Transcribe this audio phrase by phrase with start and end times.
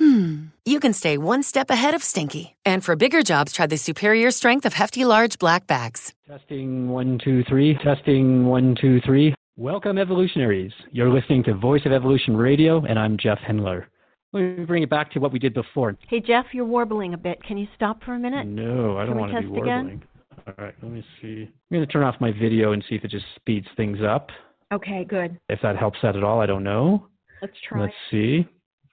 [0.00, 2.56] hmm, you can stay one step ahead of stinky.
[2.64, 6.12] And for bigger jobs, try the superior strength of Hefty Large Black Bags.
[6.26, 7.78] Testing one, two, three.
[7.84, 9.34] Testing one, two, three.
[9.56, 10.72] Welcome, evolutionaries.
[10.90, 13.84] You're listening to Voice of Evolution Radio, and I'm Jeff Hendler.
[14.32, 15.96] Let me bring it back to what we did before.
[16.08, 17.42] Hey, Jeff, you're warbling a bit.
[17.42, 18.46] Can you stop for a minute?
[18.46, 19.86] No, I don't want to be test warbling.
[19.86, 20.02] again?
[20.46, 21.42] All right, let me see.
[21.42, 24.30] I'm going to turn off my video and see if it just speeds things up.
[24.72, 25.38] Okay, good.
[25.48, 27.06] If that helps that at all, I don't know.
[27.42, 27.82] Let's try.
[27.82, 28.46] Let's see.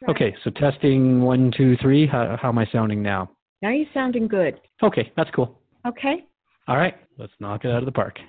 [0.04, 0.14] Try.
[0.14, 2.06] Okay, so testing one, two, three.
[2.06, 3.32] How, how am I sounding now?
[3.62, 4.60] Now you're sounding good.
[4.84, 5.60] Okay, that's cool.
[5.88, 6.26] Okay.
[6.68, 8.20] All right, let's knock it out of the park.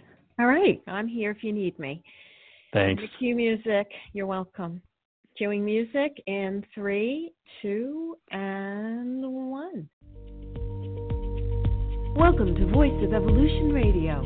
[0.41, 0.81] All right.
[0.87, 2.03] I'm here if you need me.
[2.73, 3.03] Thanks.
[3.03, 3.89] The cue music.
[4.13, 4.81] You're welcome.
[5.41, 9.89] Cueing music in three, two, and one.
[12.17, 14.23] Welcome to Voice of Evolution Radio.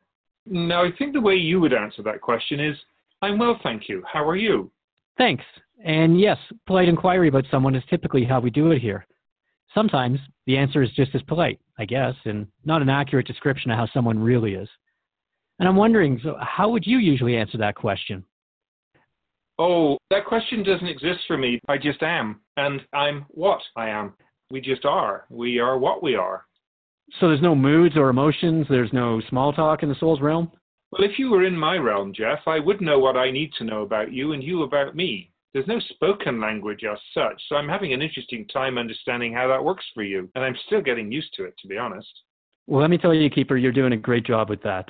[0.45, 2.77] Now, I think the way you would answer that question is
[3.21, 4.03] I'm well, thank you.
[4.11, 4.71] How are you?
[5.17, 5.43] Thanks.
[5.83, 6.37] And yes,
[6.67, 9.05] polite inquiry about someone is typically how we do it here.
[9.73, 13.77] Sometimes the answer is just as polite, I guess, and not an accurate description of
[13.77, 14.69] how someone really is.
[15.59, 18.23] And I'm wondering, so how would you usually answer that question?
[19.59, 21.59] Oh, that question doesn't exist for me.
[21.67, 22.41] I just am.
[22.57, 24.13] And I'm what I am.
[24.49, 25.25] We just are.
[25.29, 26.45] We are what we are.
[27.19, 30.51] So there's no moods or emotions, there's no small talk in the soul's realm?
[30.91, 33.63] Well, if you were in my realm, Jeff, I would know what I need to
[33.63, 35.31] know about you and you about me.
[35.53, 39.63] There's no spoken language as such, so I'm having an interesting time understanding how that
[39.63, 42.09] works for you, and I'm still getting used to it, to be honest.
[42.67, 44.89] Well, let me tell you, Keeper, you're doing a great job with that.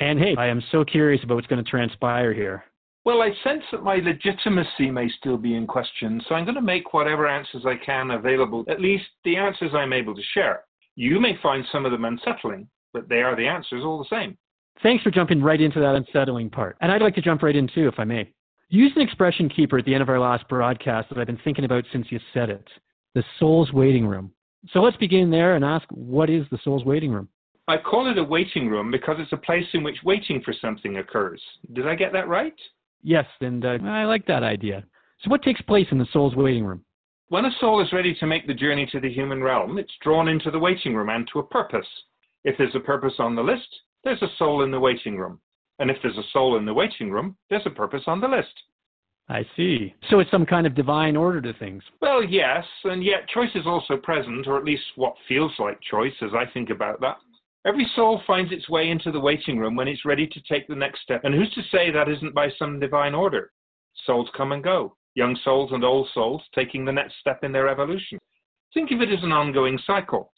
[0.00, 2.64] And hey, I am so curious about what's going to transpire here.
[3.06, 6.60] Well, I sense that my legitimacy may still be in question, so I'm going to
[6.60, 10.64] make whatever answers I can available, at least the answers I'm able to share.
[10.94, 14.36] You may find some of them unsettling, but they are the answers all the same.
[14.82, 16.76] Thanks for jumping right into that unsettling part.
[16.80, 18.30] And I'd like to jump right in too, if I may.
[18.68, 21.40] You used an expression, Keeper, at the end of our last broadcast that I've been
[21.44, 22.68] thinking about since you said it
[23.16, 24.30] the soul's waiting room.
[24.72, 27.28] So let's begin there and ask what is the soul's waiting room?
[27.66, 30.98] I call it a waiting room because it's a place in which waiting for something
[30.98, 31.40] occurs.
[31.72, 32.54] Did I get that right?
[33.02, 34.84] Yes, and uh, I like that idea.
[35.22, 36.84] So, what takes place in the soul's waiting room?
[37.28, 40.28] When a soul is ready to make the journey to the human realm, it's drawn
[40.28, 41.88] into the waiting room and to a purpose.
[42.44, 43.66] If there's a purpose on the list,
[44.06, 45.40] there's a soul in the waiting room.
[45.80, 48.54] And if there's a soul in the waiting room, there's a purpose on the list.
[49.28, 49.92] I see.
[50.08, 51.82] So, it's some kind of divine order to things.
[52.00, 56.14] Well, yes, and yet choice is also present, or at least what feels like choice
[56.22, 57.16] as I think about that.
[57.66, 60.76] Every soul finds its way into the waiting room when it's ready to take the
[60.76, 63.50] next step, and who's to say that isn't by some divine order?
[64.06, 67.66] Souls come and go, young souls and old souls taking the next step in their
[67.66, 68.20] evolution.
[68.72, 70.30] Think of it as an ongoing cycle.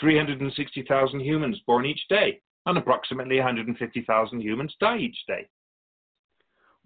[0.00, 5.48] 360,000 humans born each day, and approximately 150,000 humans die each day.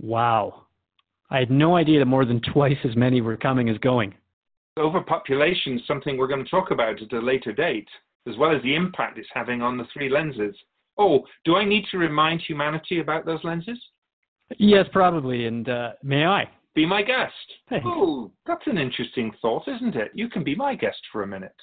[0.01, 0.67] Wow.
[1.31, 4.15] I had no idea that more than twice as many were coming as going.
[4.79, 7.89] Overpopulation is something we're going to talk about at a later date,
[8.29, 10.55] as well as the impact it's having on the three lenses.
[10.99, 13.79] Oh, do I need to remind humanity about those lenses?
[14.59, 15.47] Yes, probably.
[15.47, 16.49] And uh, may I?
[16.75, 17.33] Be my guest.
[17.69, 17.87] Thanks.
[17.87, 20.11] Oh, that's an interesting thought, isn't it?
[20.15, 21.57] You can be my guest for a minute.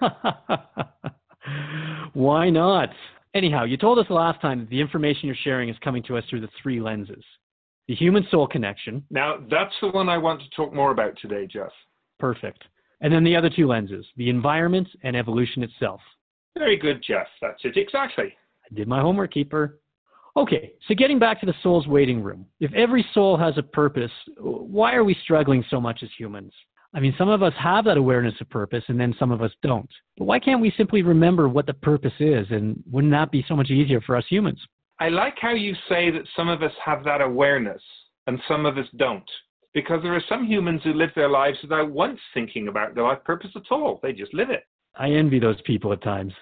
[2.12, 2.90] Why not?
[3.34, 6.24] Anyhow, you told us last time that the information you're sharing is coming to us
[6.28, 7.24] through the three lenses
[7.90, 9.04] the human soul connection.
[9.10, 11.72] Now, that's the one I want to talk more about today, Jeff.
[12.20, 12.62] Perfect.
[13.00, 16.00] And then the other two lenses, the environment and evolution itself.
[16.56, 17.26] Very good, Jeff.
[17.42, 18.32] That's it exactly.
[18.64, 19.80] I did my homework, Keeper.
[20.36, 22.46] Okay, so getting back to the soul's waiting room.
[22.60, 26.52] If every soul has a purpose, why are we struggling so much as humans?
[26.92, 29.52] I mean, some of us have that awareness of purpose and then some of us
[29.62, 29.88] don't.
[30.18, 32.46] But why can't we simply remember what the purpose is?
[32.50, 34.60] And wouldn't that be so much easier for us humans?
[34.98, 37.82] I like how you say that some of us have that awareness
[38.26, 39.28] and some of us don't.
[39.72, 43.22] Because there are some humans who live their lives without once thinking about their life
[43.24, 44.00] purpose at all.
[44.02, 44.64] They just live it.
[44.96, 46.32] I envy those people at times.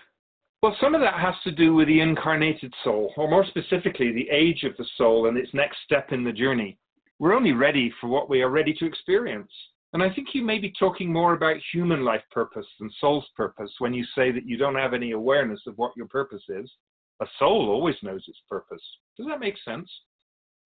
[0.62, 4.28] Well, some of that has to do with the incarnated soul, or more specifically, the
[4.30, 6.78] age of the soul and its next step in the journey.
[7.18, 9.52] We're only ready for what we are ready to experience.
[9.92, 13.72] And I think you may be talking more about human life purpose than soul's purpose
[13.78, 16.70] when you say that you don't have any awareness of what your purpose is.
[17.20, 18.82] A soul always knows its purpose.
[19.16, 19.90] Does that make sense?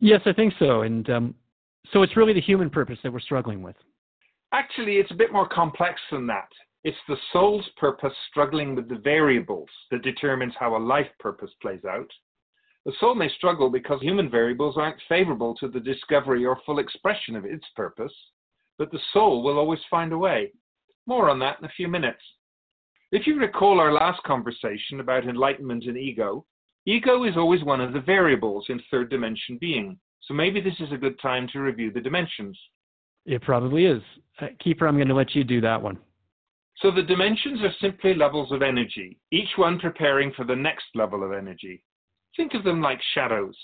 [0.01, 0.83] Yes, I think so.
[0.83, 1.35] And um,
[1.93, 3.77] so it's really the human purpose that we're struggling with.
[4.53, 6.49] Actually, it's a bit more complex than that.
[6.85, 11.85] It's the soul's purpose struggling with the variables that determines how a life purpose plays
[11.89, 12.11] out.
[12.85, 17.37] The soul may struggle because human variables aren't favorable to the discovery or full expression
[17.37, 18.13] of its purpose
[18.83, 20.51] but the soul will always find a way.
[21.07, 22.19] More on that in a few minutes.
[23.13, 26.45] If you recall our last conversation about enlightenment and ego,
[26.85, 30.01] ego is always one of the variables in third dimension being.
[30.23, 32.59] So maybe this is a good time to review the dimensions.
[33.25, 34.03] It probably is.
[34.41, 35.97] Uh, Keeper, I'm going to let you do that one.
[36.79, 41.23] So the dimensions are simply levels of energy, each one preparing for the next level
[41.23, 41.85] of energy.
[42.37, 43.55] Think of them like shadows.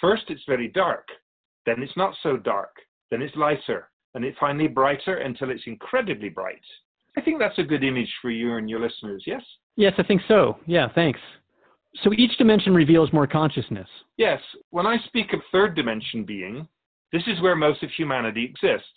[0.00, 1.06] First, it's very dark,
[1.66, 2.74] then it's not so dark,
[3.10, 6.62] then it's lighter, and it's finally brighter until it's incredibly bright.
[7.18, 9.42] I think that's a good image for you and your listeners, yes?
[9.76, 10.56] Yes, I think so.
[10.66, 11.20] Yeah, thanks.
[12.02, 13.88] So each dimension reveals more consciousness.
[14.16, 14.40] Yes.
[14.70, 16.66] When I speak of third dimension being,
[17.12, 18.88] this is where most of humanity exists.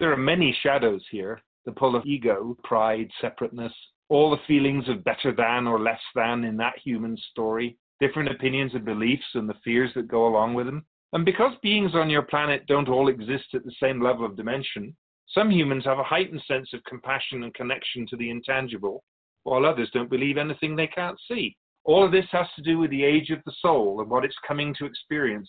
[0.00, 3.72] There are many shadows here the pull of ego, pride, separateness,
[4.10, 8.72] all the feelings of better than or less than in that human story, different opinions
[8.74, 10.84] and beliefs and the fears that go along with them.
[11.14, 14.96] And because beings on your planet don't all exist at the same level of dimension,
[15.28, 19.04] some humans have a heightened sense of compassion and connection to the intangible,
[19.44, 21.56] while others don't believe anything they can't see.
[21.84, 24.34] All of this has to do with the age of the soul and what it's
[24.46, 25.48] coming to experience.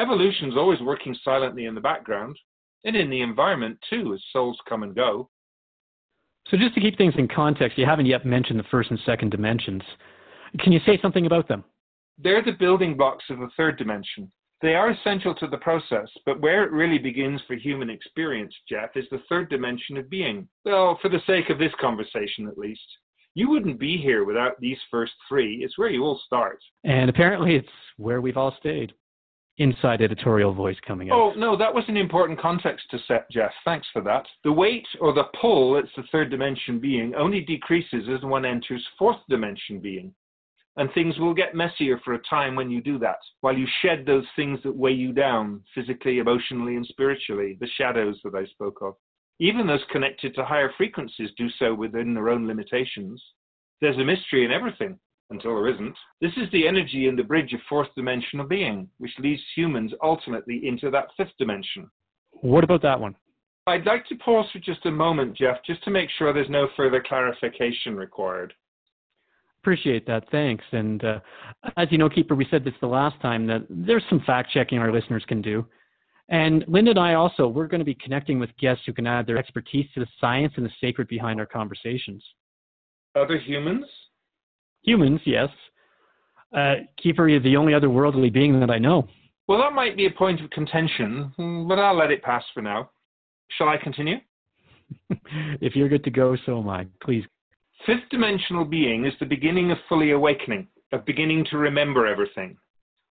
[0.00, 2.36] Evolution is always working silently in the background,
[2.84, 5.30] and in the environment too, as souls come and go.
[6.48, 9.30] So, just to keep things in context, you haven't yet mentioned the first and second
[9.30, 9.82] dimensions.
[10.58, 11.62] Can you say something about them?
[12.18, 14.32] They're the building blocks of the third dimension.
[14.62, 18.90] They are essential to the process, but where it really begins for human experience, Jeff,
[18.94, 20.46] is the third dimension of being.
[20.64, 22.80] Well, for the sake of this conversation at least.
[23.34, 25.64] You wouldn't be here without these first three.
[25.64, 26.60] It's where you all start.
[26.84, 28.92] And apparently it's where we've all stayed.
[29.58, 31.18] Inside editorial voice coming out.
[31.18, 33.50] Oh, no, that was an important context to set, Jeff.
[33.64, 34.26] Thanks for that.
[34.44, 38.86] The weight or the pull, it's the third dimension being only decreases as one enters
[38.98, 40.14] fourth dimension being.
[40.76, 44.04] And things will get messier for a time when you do that, while you shed
[44.06, 48.78] those things that weigh you down, physically, emotionally, and spiritually, the shadows that I spoke
[48.80, 48.94] of.
[49.38, 53.22] Even those connected to higher frequencies do so within their own limitations.
[53.80, 54.98] There's a mystery in everything,
[55.32, 55.96] until there isn't.
[56.20, 60.66] This is the energy in the bridge of fourth dimensional being, which leads humans ultimately
[60.66, 61.90] into that fifth dimension.
[62.40, 63.16] What about that one?
[63.66, 66.68] I'd like to pause for just a moment, Jeff, just to make sure there's no
[66.76, 68.52] further clarification required.
[69.62, 70.24] Appreciate that.
[70.32, 70.64] Thanks.
[70.72, 71.20] And uh,
[71.76, 74.78] as you know, Keeper, we said this the last time that there's some fact checking
[74.78, 75.64] our listeners can do.
[76.28, 79.24] And Linda and I also, we're going to be connecting with guests who can add
[79.24, 82.24] their expertise to the science and the sacred behind our conversations.
[83.14, 83.84] Other humans?
[84.82, 85.50] Humans, yes.
[86.56, 89.06] Uh, Keeper, you're the only other worldly being that I know.
[89.46, 91.32] Well, that might be a point of contention,
[91.68, 92.90] but I'll let it pass for now.
[93.58, 94.16] Shall I continue?
[95.60, 96.86] if you're good to go, so am I.
[97.00, 97.24] Please
[97.86, 102.56] Fifth dimensional being is the beginning of fully awakening, of beginning to remember everything.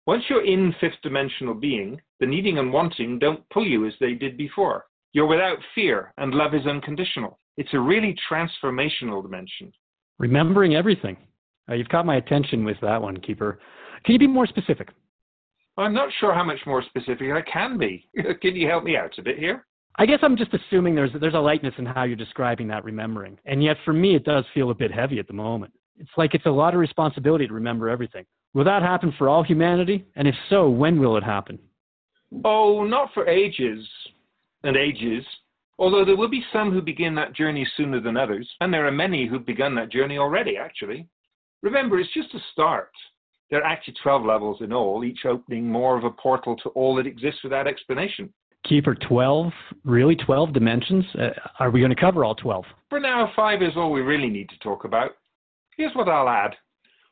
[0.07, 4.15] Once you're in fifth dimensional being, the needing and wanting don't pull you as they
[4.15, 4.85] did before.
[5.13, 7.41] You're without fear, and love is unconditional.
[7.57, 9.73] It's a really transformational dimension.
[10.19, 11.17] Remembering everything.
[11.69, 13.59] Uh, you've caught my attention with that one, Keeper.
[14.05, 14.91] Can you be more specific?
[15.77, 18.09] I'm not sure how much more specific I can be.
[18.41, 19.67] can you help me out a bit here?
[20.01, 23.39] I guess I'm just assuming there's there's a lightness in how you're describing that remembering,
[23.45, 25.75] and yet for me it does feel a bit heavy at the moment.
[25.99, 28.25] It's like it's a lot of responsibility to remember everything.
[28.55, 30.07] Will that happen for all humanity?
[30.17, 31.59] And if so, when will it happen?
[32.47, 33.87] Oh, not for ages
[34.65, 35.23] and ages.
[35.79, 38.93] Although there will be some who begin that journey sooner than others, and there are
[38.93, 41.07] many who've begun that journey already, actually.
[41.63, 42.93] Remember, it's just a start.
[43.51, 46.95] There are actually 12 levels in all, each opening more of a portal to all
[46.97, 48.33] that exists without explanation.
[48.71, 49.53] Keeper 12?
[49.85, 50.15] Really?
[50.15, 51.05] 12 dimensions?
[51.21, 52.65] Uh, are we going to cover all 12?
[52.89, 55.11] For now, five is all we really need to talk about.
[55.77, 56.55] Here's what I'll add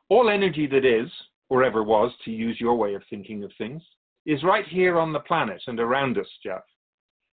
[0.09, 1.11] all energy that is,
[1.51, 3.83] or ever was, to use your way of thinking of things,
[4.25, 6.63] is right here on the planet and around us, Jeff.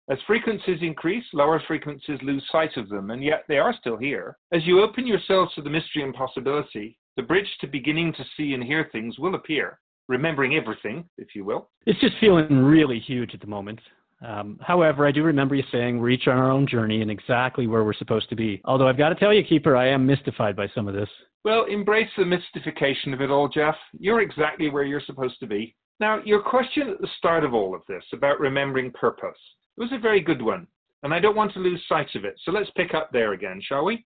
[0.10, 4.38] As frequencies increase, lower frequencies lose sight of them, and yet they are still here.
[4.52, 8.56] As you open yourselves to the mystery and possibility, the bridge to beginning to see
[8.56, 11.70] and hear things will appear, remembering everything, if you will.
[11.86, 13.80] It's just feeling really huge at the moment.
[14.24, 17.68] Um, however, I do remember you saying we're each on our own journey and exactly
[17.68, 18.62] where we're supposed to be.
[18.66, 21.10] Although I've got to tell you, Keeper, I am mystified by some of this.
[21.44, 23.76] Well, embrace the mystification of it all, Jeff.
[24.00, 25.76] You're exactly where you're supposed to be.
[26.00, 29.38] Now, your question at the start of all of this about remembering purpose
[29.78, 30.68] it was a very good one,
[31.04, 32.36] and I don't want to lose sight of it.
[32.44, 34.06] So let's pick up there again, shall we?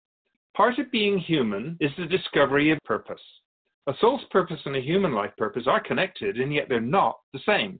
[0.57, 3.21] Part of being human is the discovery of purpose.
[3.87, 7.41] A soul's purpose and a human life purpose are connected, and yet they're not the
[7.47, 7.79] same.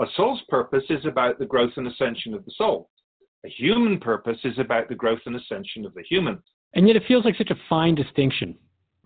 [0.00, 2.90] A soul's purpose is about the growth and ascension of the soul.
[3.44, 6.42] A human purpose is about the growth and ascension of the human.
[6.74, 8.56] And yet it feels like such a fine distinction.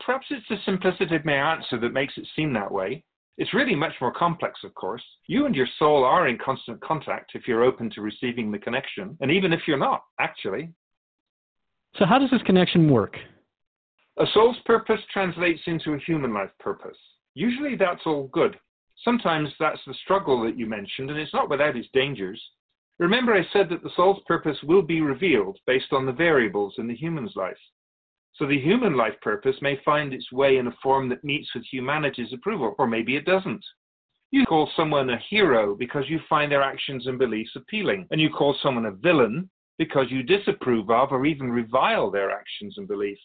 [0.00, 3.04] Perhaps it's the simplicity of my answer that makes it seem that way.
[3.36, 5.02] It's really much more complex, of course.
[5.26, 9.16] You and your soul are in constant contact if you're open to receiving the connection,
[9.20, 10.70] and even if you're not, actually.
[11.96, 13.16] So, how does this connection work?
[14.18, 16.96] A soul's purpose translates into a human life purpose.
[17.34, 18.58] Usually that's all good.
[19.04, 22.42] Sometimes that's the struggle that you mentioned, and it's not without its dangers.
[22.98, 26.88] Remember, I said that the soul's purpose will be revealed based on the variables in
[26.88, 27.58] the human's life.
[28.34, 31.64] So the human life purpose may find its way in a form that meets with
[31.64, 33.64] humanity's approval, or maybe it doesn't.
[34.30, 38.30] You call someone a hero because you find their actions and beliefs appealing, and you
[38.30, 43.22] call someone a villain because you disapprove of or even revile their actions and beliefs.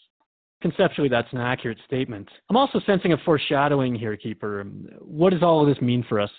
[0.63, 2.27] Conceptually, that's an accurate statement.
[2.49, 4.63] I'm also sensing a foreshadowing here, Keeper.
[5.01, 6.31] What does all of this mean for us?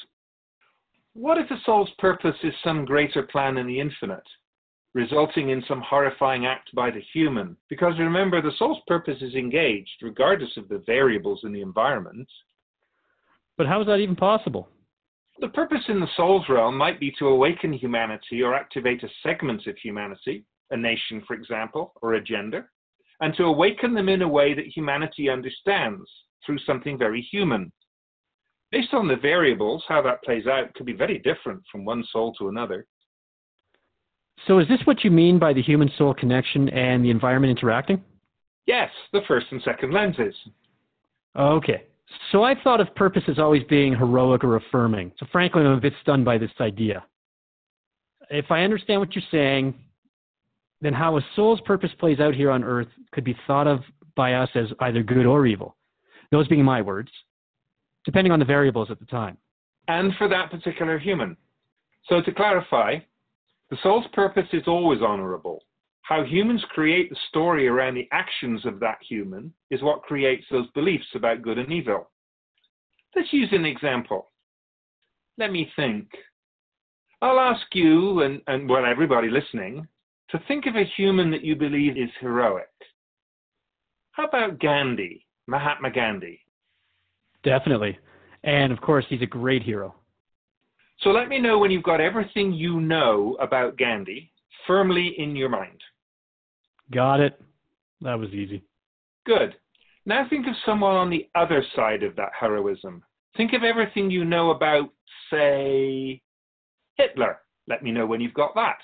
[1.12, 4.24] What if the soul's purpose is some greater plan in the infinite?
[4.94, 7.56] resulting in some horrifying act by the human.
[7.68, 12.28] Because remember, the soul's purpose is engaged, regardless of the variables in the environment.
[13.58, 14.68] But how is that even possible?
[15.40, 19.66] The purpose in the soul's realm might be to awaken humanity or activate a segment
[19.66, 22.70] of humanity, a nation, for example, or a gender,
[23.24, 26.06] and to awaken them in a way that humanity understands
[26.44, 27.72] through something very human.
[28.70, 32.34] Based on the variables, how that plays out could be very different from one soul
[32.34, 32.84] to another.
[34.46, 38.04] So, is this what you mean by the human soul connection and the environment interacting?
[38.66, 40.34] Yes, the first and second lenses.
[41.34, 41.84] Okay.
[42.30, 45.12] So, I thought of purpose as always being heroic or affirming.
[45.18, 47.02] So, frankly, I'm a bit stunned by this idea.
[48.28, 49.74] If I understand what you're saying,
[50.84, 53.80] then how a soul's purpose plays out here on earth could be thought of
[54.16, 55.76] by us as either good or evil.
[56.30, 57.10] Those being my words,
[58.04, 59.38] depending on the variables at the time.
[59.88, 61.36] And for that particular human.
[62.08, 62.98] So, to clarify,
[63.70, 65.64] the soul's purpose is always honorable.
[66.02, 70.68] How humans create the story around the actions of that human is what creates those
[70.74, 72.10] beliefs about good and evil.
[73.16, 74.30] Let's use an example.
[75.38, 76.08] Let me think.
[77.22, 79.88] I'll ask you, and, and well, everybody listening,
[80.30, 82.68] to think of a human that you believe is heroic.
[84.12, 86.40] How about Gandhi, Mahatma Gandhi?
[87.42, 87.98] Definitely.
[88.42, 89.94] And of course, he's a great hero.
[91.00, 94.30] So let me know when you've got everything you know about Gandhi
[94.66, 95.80] firmly in your mind.
[96.92, 97.40] Got it.
[98.00, 98.62] That was easy.
[99.26, 99.54] Good.
[100.06, 103.02] Now think of someone on the other side of that heroism.
[103.36, 104.90] Think of everything you know about,
[105.30, 106.20] say,
[106.96, 107.38] Hitler.
[107.66, 108.78] Let me know when you've got that.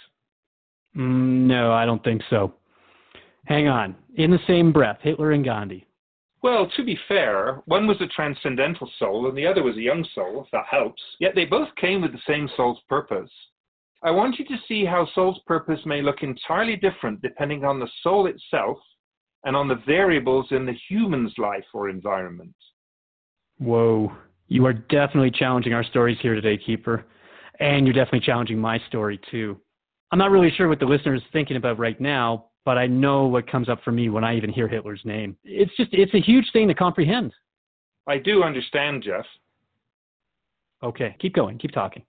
[0.96, 2.54] Mm, no, I don't think so.
[3.46, 3.96] Hang on.
[4.16, 5.86] In the same breath, Hitler and Gandhi.
[6.42, 10.06] Well, to be fair, one was a transcendental soul and the other was a young
[10.14, 11.02] soul, if that helps.
[11.18, 13.30] Yet they both came with the same soul's purpose.
[14.02, 17.88] I want you to see how soul's purpose may look entirely different depending on the
[18.02, 18.78] soul itself
[19.44, 22.54] and on the variables in the human's life or environment.
[23.58, 24.10] Whoa.
[24.48, 27.04] You are definitely challenging our stories here today, Keeper.
[27.60, 29.60] And you're definitely challenging my story, too.
[30.12, 33.26] I'm not really sure what the listener is thinking about right now, but I know
[33.26, 35.36] what comes up for me when I even hear Hitler's name.
[35.44, 37.32] It's just, it's a huge thing to comprehend.
[38.08, 39.24] I do understand, Jeff.
[40.82, 42.02] Okay, keep going, keep talking.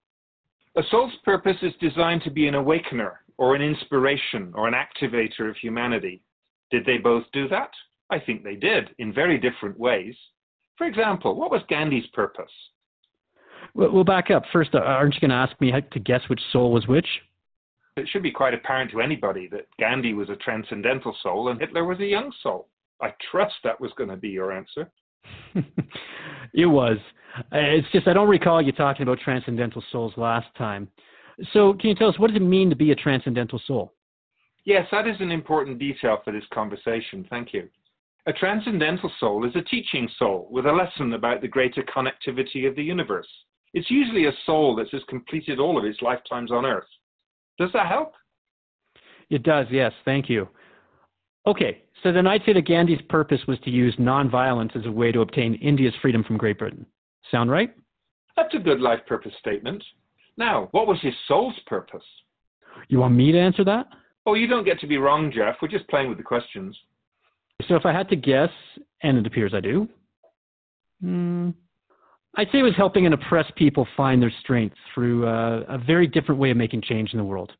[0.76, 5.48] A soul's purpose is designed to be an awakener or an inspiration or an activator
[5.48, 6.22] of humanity.
[6.70, 7.70] Did they both do that?
[8.10, 10.14] I think they did, in very different ways.
[10.76, 12.50] For example, what was Gandhi's purpose?
[13.74, 14.42] We'll back up.
[14.52, 17.06] First, uh, aren't you going to ask me to guess which soul was which?
[17.96, 21.84] It should be quite apparent to anybody that Gandhi was a transcendental soul and Hitler
[21.84, 22.68] was a young soul.
[23.02, 24.90] I trust that was going to be your answer.
[26.54, 26.96] it was.
[27.52, 30.88] It's just I don't recall you talking about transcendental souls last time.
[31.52, 33.92] So, can you tell us what does it mean to be a transcendental soul?
[34.64, 37.26] Yes, that is an important detail for this conversation.
[37.28, 37.68] Thank you.
[38.26, 42.76] A transcendental soul is a teaching soul with a lesson about the greater connectivity of
[42.76, 43.26] the universe.
[43.74, 46.86] It's usually a soul that has completed all of its lifetimes on Earth.
[47.58, 48.12] Does that help?
[49.30, 49.92] It does, yes.
[50.04, 50.48] Thank you.
[51.46, 55.12] Okay, so then I'd say that Gandhi's purpose was to use nonviolence as a way
[55.12, 56.86] to obtain India's freedom from Great Britain.
[57.30, 57.74] Sound right?
[58.36, 59.82] That's a good life purpose statement.
[60.36, 62.04] Now, what was his soul's purpose?
[62.88, 63.86] You want me to answer that?
[64.24, 65.56] Oh, you don't get to be wrong, Jeff.
[65.60, 66.76] We're just playing with the questions.
[67.68, 68.50] So if I had to guess,
[69.02, 69.88] and it appears I do,
[71.00, 71.50] hmm,
[72.36, 76.06] I'd say it was helping an oppressed people find their strength through uh, a very
[76.06, 77.52] different way of making change in the world.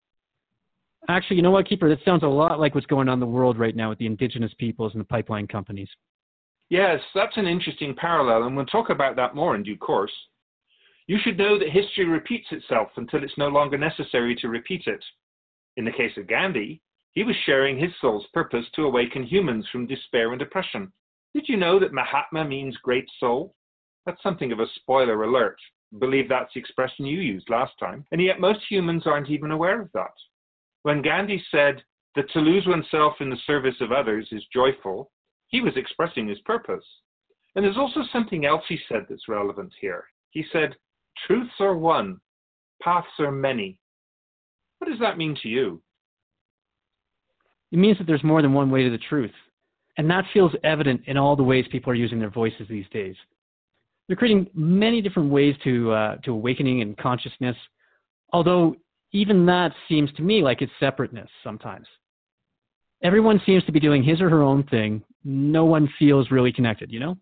[1.09, 1.88] Actually, you know what, Keeper?
[1.88, 4.07] That sounds a lot like what's going on in the world right now with the
[4.07, 5.88] indigenous peoples and the pipeline companies.
[6.71, 10.12] Yes, that's an interesting parallel, and we'll talk about that more in due course.
[11.07, 15.05] You should know that history repeats itself until it's no longer necessary to repeat it.
[15.76, 16.81] In the case of Gandhi,
[17.12, 20.91] he was sharing his soul's purpose to awaken humans from despair and oppression.
[21.35, 23.55] Did you know that Mahatma means great soul?
[24.06, 25.59] That's something of a spoiler alert.
[25.94, 29.50] I believe that's the expression you used last time, and yet most humans aren't even
[29.50, 30.14] aware of that.
[30.82, 31.82] When Gandhi said
[32.16, 35.11] that to lose oneself in the service of others is joyful,
[35.49, 36.85] he was expressing his purpose.
[37.54, 40.04] And there's also something else he said that's relevant here.
[40.30, 40.75] He said,
[41.26, 42.18] Truths are one,
[42.82, 43.78] paths are many.
[44.78, 45.82] What does that mean to you?
[47.71, 49.32] It means that there's more than one way to the truth.
[49.99, 53.14] And that feels evident in all the ways people are using their voices these days.
[54.06, 57.56] They're creating many different ways to, uh, to awakening and consciousness,
[58.32, 58.75] although
[59.12, 61.87] even that seems to me like it's separateness sometimes.
[63.02, 65.02] Everyone seems to be doing his or her own thing.
[65.25, 67.16] No one feels really connected, you know?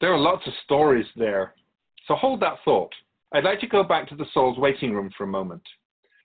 [0.00, 1.54] There are lots of stories there.
[2.06, 2.92] So hold that thought.
[3.32, 5.62] I'd like to go back to the soul's waiting room for a moment.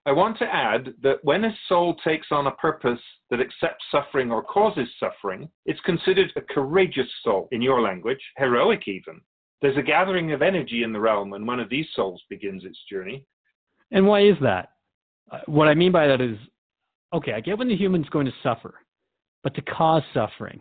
[0.05, 2.99] I want to add that when a soul takes on a purpose
[3.29, 8.87] that accepts suffering or causes suffering, it's considered a courageous soul, in your language, heroic
[8.87, 9.21] even.
[9.63, 12.77] There's a gathering of energy in the realm when one of these souls begins its
[12.91, 13.23] journey.
[13.91, 14.71] And why is that?
[15.31, 16.37] Uh, what I mean by that is,
[17.13, 18.73] okay, I get when the human's going to suffer,
[19.41, 20.59] but to cause suffering,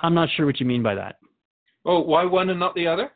[0.00, 1.16] I'm not sure what you mean by that.
[1.86, 3.10] Oh, why one and not the other?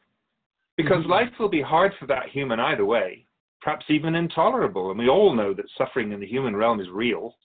[0.78, 1.10] Because mm-hmm.
[1.10, 3.26] life will be hard for that human either way,
[3.60, 7.36] perhaps even intolerable, and we all know that suffering in the human realm is real.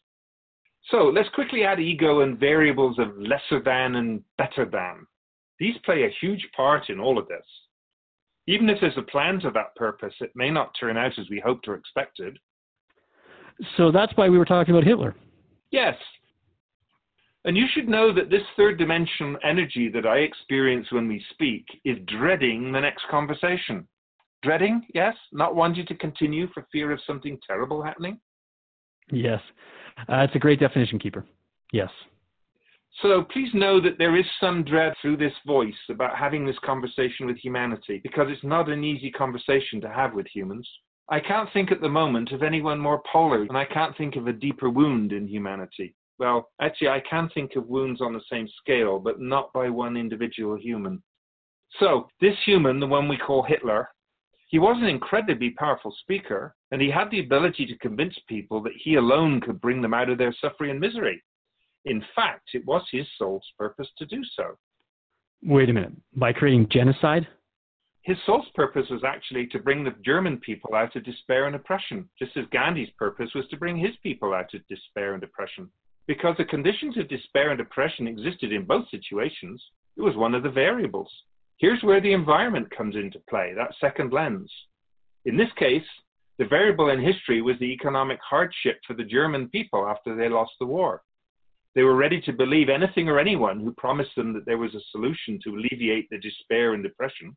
[0.91, 5.05] So let's quickly add ego and variables of lesser than and better than.
[5.59, 7.45] These play a huge part in all of this.
[8.47, 11.39] Even if there's a plan to that purpose, it may not turn out as we
[11.39, 12.39] hoped or expected.
[13.77, 15.15] So that's why we were talking about Hitler.
[15.71, 15.95] Yes.
[17.45, 21.65] And you should know that this third dimension energy that I experience when we speak
[21.85, 23.87] is dreading the next conversation.
[24.41, 25.15] Dreading, yes?
[25.31, 28.19] Not wanting to continue for fear of something terrible happening?
[29.11, 29.41] Yes.
[30.07, 31.25] Uh, it's a great definition, Keeper.
[31.71, 31.89] Yes.
[33.01, 37.25] So please know that there is some dread through this voice about having this conversation
[37.25, 40.67] with humanity because it's not an easy conversation to have with humans.
[41.09, 44.27] I can't think at the moment of anyone more polar, and I can't think of
[44.27, 45.95] a deeper wound in humanity.
[46.19, 49.95] Well, actually, I can think of wounds on the same scale, but not by one
[49.95, 51.01] individual human.
[51.79, 53.89] So, this human, the one we call Hitler,
[54.49, 58.73] he was an incredibly powerful speaker, and he had the ability to convince people that
[58.75, 61.23] he alone could bring them out of their suffering and misery.
[61.85, 64.57] In fact, it was his soul's purpose to do so.
[65.43, 65.93] Wait a minute.
[66.15, 67.27] By creating genocide?
[68.01, 72.09] His soul's purpose was actually to bring the German people out of despair and oppression,
[72.17, 75.69] just as Gandhi's purpose was to bring his people out of despair and oppression.
[76.07, 79.63] Because the conditions of despair and oppression existed in both situations,
[79.95, 81.11] it was one of the variables.
[81.57, 84.51] Here's where the environment comes into play, that second lens.
[85.25, 85.85] In this case,
[86.37, 90.53] the variable in history was the economic hardship for the German people after they lost
[90.59, 91.03] the war.
[91.75, 94.81] They were ready to believe anything or anyone who promised them that there was a
[94.91, 97.35] solution to alleviate the despair and depression.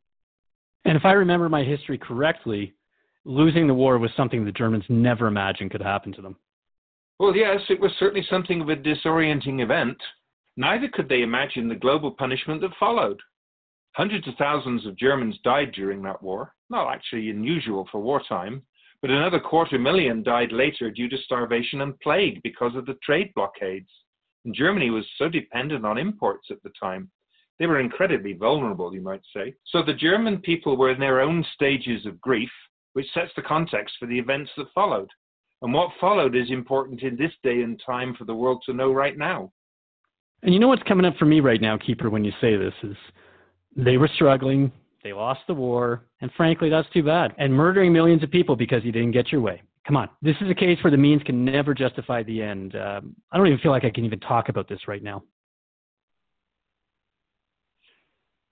[0.85, 2.75] And if I remember my history correctly,
[3.25, 6.37] losing the war was something the Germans never imagined could happen to them.
[7.19, 9.97] Well, yes, it was certainly something of a disorienting event.
[10.57, 13.21] Neither could they imagine the global punishment that followed.
[13.95, 18.63] Hundreds of thousands of Germans died during that war, not actually unusual for wartime,
[19.03, 23.31] but another quarter million died later due to starvation and plague because of the trade
[23.35, 23.91] blockades.
[24.45, 27.11] And Germany was so dependent on imports at the time
[27.63, 29.55] they were incredibly vulnerable, you might say.
[29.67, 32.51] So the German people were in their own stages of grief,
[32.95, 35.09] which sets the context for the events that followed.
[35.63, 38.91] And what followed is important in this day and time for the world to know
[38.91, 39.53] right now.
[40.43, 42.75] And you know what's coming up for me right now, Keeper, when you say this
[42.83, 42.97] is
[43.77, 44.73] They were struggling.
[45.05, 46.03] They lost the war.
[46.21, 47.33] And frankly, that's too bad.
[47.39, 49.63] And murdering millions of people because you didn't get your way.
[49.87, 50.09] Come on.
[50.21, 52.77] This is a case where the means can never justify the end.
[52.77, 55.23] Um, I don't even feel like I can even talk about this right now.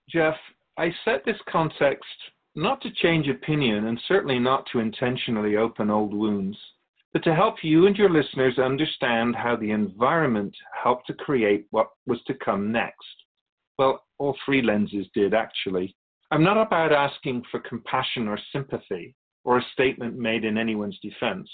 [0.08, 0.34] Jeff,
[0.76, 2.04] I set this context
[2.56, 6.58] not to change opinion and certainly not to intentionally open old wounds,
[7.12, 11.90] but to help you and your listeners understand how the environment helped to create what
[12.06, 13.06] was to come next.
[13.78, 15.94] Well, all three lenses did actually.
[16.32, 19.14] I'm not about asking for compassion or sympathy
[19.44, 21.48] or a statement made in anyone's defense,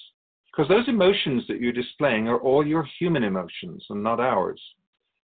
[0.51, 4.61] because those emotions that you're displaying are all your human emotions and not ours.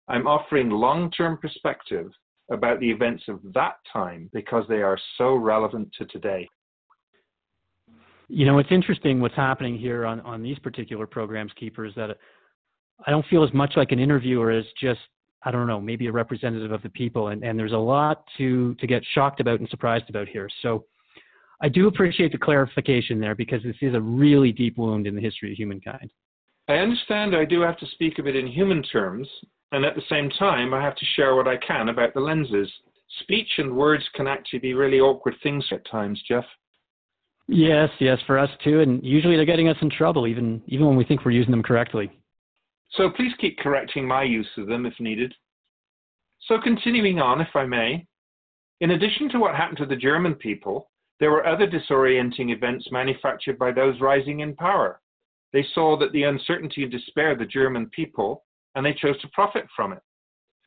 [0.09, 2.11] I'm offering long term perspective
[2.51, 6.49] about the events of that time because they are so relevant to today.
[8.29, 12.17] You know, it's interesting what's happening here on, on these particular programs, Keepers, that
[13.07, 15.01] I don't feel as much like an interviewer as just,
[15.45, 17.29] I don't know, maybe a representative of the people.
[17.29, 20.49] And, and there's a lot to, to get shocked about and surprised about here.
[20.63, 20.85] So
[21.63, 25.21] I do appreciate the clarification there because this is a really deep wound in the
[25.21, 26.11] history of humankind.
[26.69, 29.29] I understand I do have to speak of it in human terms,
[29.73, 32.71] and at the same time, I have to share what I can about the lenses.
[33.23, 36.45] Speech and words can actually be really awkward things at times, Jeff.
[37.49, 40.97] Yes, yes, for us too, and usually they're getting us in trouble, even even when
[40.97, 42.11] we think we're using them correctly.
[42.93, 45.35] So please keep correcting my use of them if needed.
[46.47, 48.07] So continuing on, if I may,
[48.81, 50.90] in addition to what happened to the German people,
[51.21, 55.01] there were other disorienting events manufactured by those rising in power.
[55.53, 59.29] They saw that the uncertainty and despair of the German people, and they chose to
[59.29, 60.01] profit from it.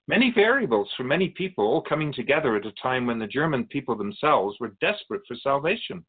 [0.07, 3.95] Many variables for many people all coming together at a time when the German people
[3.95, 6.05] themselves were desperate for salvation.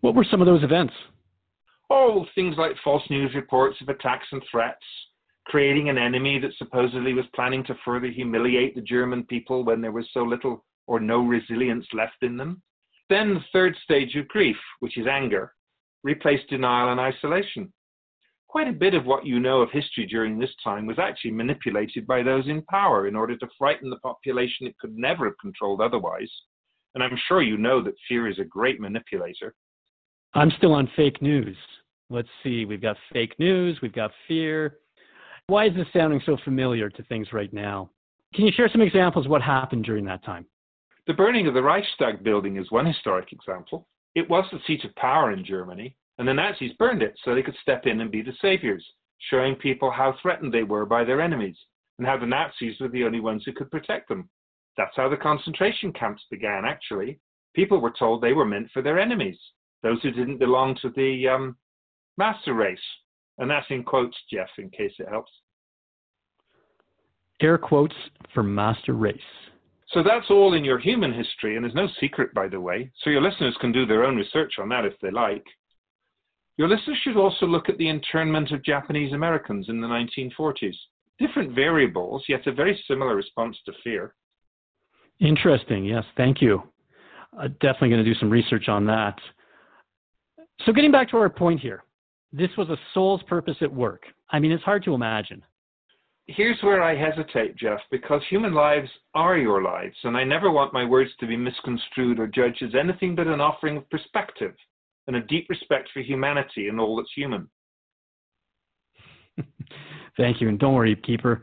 [0.00, 0.92] What were some of those events?
[1.88, 4.84] Oh, things like false news reports of attacks and threats,
[5.46, 9.92] creating an enemy that supposedly was planning to further humiliate the German people when there
[9.92, 12.60] was so little or no resilience left in them.
[13.08, 15.54] Then the third stage of grief, which is anger,
[16.02, 17.72] replaced denial and isolation.
[18.48, 22.06] Quite a bit of what you know of history during this time was actually manipulated
[22.06, 25.80] by those in power in order to frighten the population it could never have controlled
[25.80, 26.30] otherwise.
[26.94, 29.54] And I'm sure you know that fear is a great manipulator.
[30.34, 31.56] I'm still on fake news.
[32.10, 34.78] Let's see, we've got fake news, we've got fear.
[35.46, 37.90] Why is this sounding so familiar to things right now?
[38.34, 40.46] Can you share some examples of what happened during that time?
[41.08, 43.88] The burning of the Reichstag building is one historic example.
[44.14, 47.42] It was the seat of power in Germany, and the Nazis burned it so they
[47.42, 48.84] could step in and be the saviors,
[49.30, 51.56] showing people how threatened they were by their enemies
[51.96, 54.28] and how the Nazis were the only ones who could protect them.
[54.76, 57.18] That's how the concentration camps began, actually.
[57.54, 59.38] People were told they were meant for their enemies,
[59.82, 61.56] those who didn't belong to the um,
[62.18, 62.78] master race.
[63.38, 65.32] And that's in quotes, Jeff, in case it helps.
[67.40, 67.96] Air quotes
[68.34, 69.18] for master race.
[69.90, 73.10] So that's all in your human history, and there's no secret, by the way, so
[73.10, 75.44] your listeners can do their own research on that if they like.
[76.58, 80.74] Your listeners should also look at the internment of Japanese Americans in the 1940s.
[81.18, 84.14] Different variables, yet a very similar response to fear.
[85.20, 86.62] Interesting, yes, thank you.
[87.38, 89.18] Uh, definitely going to do some research on that.
[90.66, 91.84] So, getting back to our point here,
[92.32, 94.02] this was a soul's purpose at work.
[94.30, 95.42] I mean, it's hard to imagine
[96.28, 100.74] here's where I hesitate, Jeff, because human lives are your lives, and I never want
[100.74, 104.54] my words to be misconstrued or judged as anything but an offering of perspective
[105.06, 107.48] and a deep respect for humanity and all that's human.
[110.16, 111.42] Thank you, and don't worry, keeper.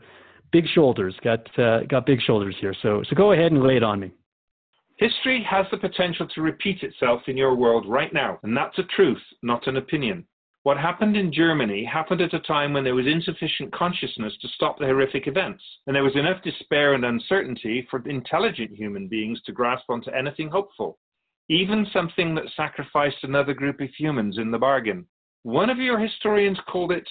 [0.52, 2.74] Big shoulders, got uh, got big shoulders here.
[2.80, 4.12] So so go ahead and lay it on me.
[4.96, 8.84] History has the potential to repeat itself in your world right now, and that's a
[8.84, 10.24] truth, not an opinion.
[10.66, 14.80] What happened in Germany happened at a time when there was insufficient consciousness to stop
[14.80, 19.52] the horrific events, and there was enough despair and uncertainty for intelligent human beings to
[19.52, 20.98] grasp onto anything hopeful,
[21.48, 25.06] even something that sacrificed another group of humans in the bargain.
[25.44, 27.08] One of your historians called it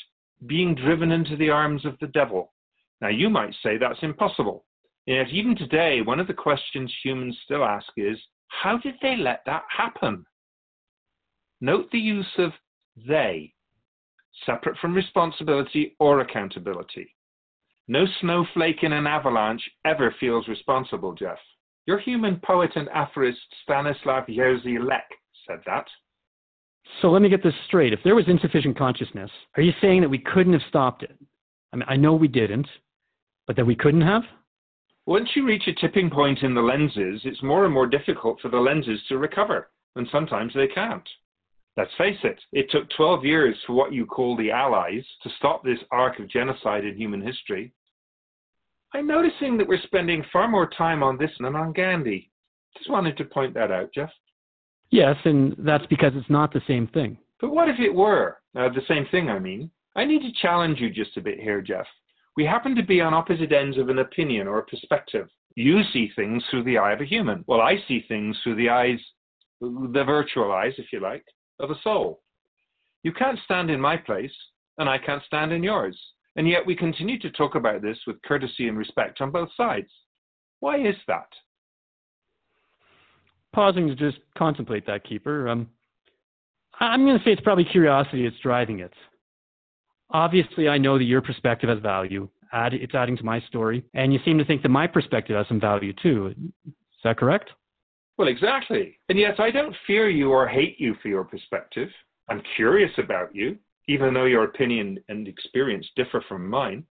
[0.48, 2.52] being driven into the arms of the devil.
[3.00, 4.65] Now, you might say that's impossible.
[5.06, 8.18] Yet, even today, one of the questions humans still ask is
[8.50, 10.26] how did they let that happen?
[11.62, 12.52] Note the use of
[13.08, 13.54] they,
[14.46, 17.14] separate from responsibility or accountability.
[17.88, 21.38] No snowflake in an avalanche ever feels responsible, Jeff.
[21.86, 25.04] Your human poet and aphorist Stanislav Jerzy Lec
[25.48, 25.86] said that.
[27.02, 27.94] So let me get this straight.
[27.94, 31.18] If there was insufficient consciousness, are you saying that we couldn't have stopped it?
[31.74, 32.68] I mean, I know we didn't,
[33.48, 34.24] but that we couldn't have?
[35.06, 38.50] Once you reach a tipping point in the lenses, it's more and more difficult for
[38.50, 41.08] the lenses to recover, and sometimes they can't.
[41.78, 45.64] Let's face it, it took 12 years for what you call the Allies to stop
[45.64, 47.74] this arc of genocide in human history.
[48.94, 52.32] I'm noticing that we're spending far more time on this than on Gandhi.
[52.78, 54.10] Just wanted to point that out, Jeff.
[54.90, 57.18] Yes, and that's because it's not the same thing.
[57.42, 58.38] But what if it were?
[58.58, 59.70] Uh, the same thing, I mean.
[59.98, 61.88] I need to challenge you just a bit here, Jeff.
[62.38, 65.28] We happen to be on opposite ends of an opinion or a perspective.
[65.56, 67.44] You see things through the eye of a human.
[67.48, 69.00] Well, I see things through the eyes,
[69.62, 71.26] the virtual eyes, if you like,
[71.60, 72.22] of a soul.
[73.04, 74.32] You can't stand in my place,
[74.78, 75.98] and I can't stand in yours.
[76.36, 79.89] And yet we continue to talk about this with courtesy and respect on both sides.
[80.60, 81.28] Why is that?
[83.54, 85.48] Pausing to just contemplate that, Keeper.
[85.48, 85.70] Um,
[86.80, 88.91] I'm going to say it's probably curiosity that's driving it.
[90.10, 92.28] Obviously, I know that your perspective has value.
[92.54, 95.60] It's adding to my story, and you seem to think that my perspective has some
[95.60, 96.34] value too.
[96.68, 97.50] Is that correct?
[98.17, 98.97] Well, exactly.
[99.10, 101.89] And yet, I don't fear you or hate you for your perspective.
[102.30, 106.86] I'm curious about you, even though your opinion and experience differ from mine.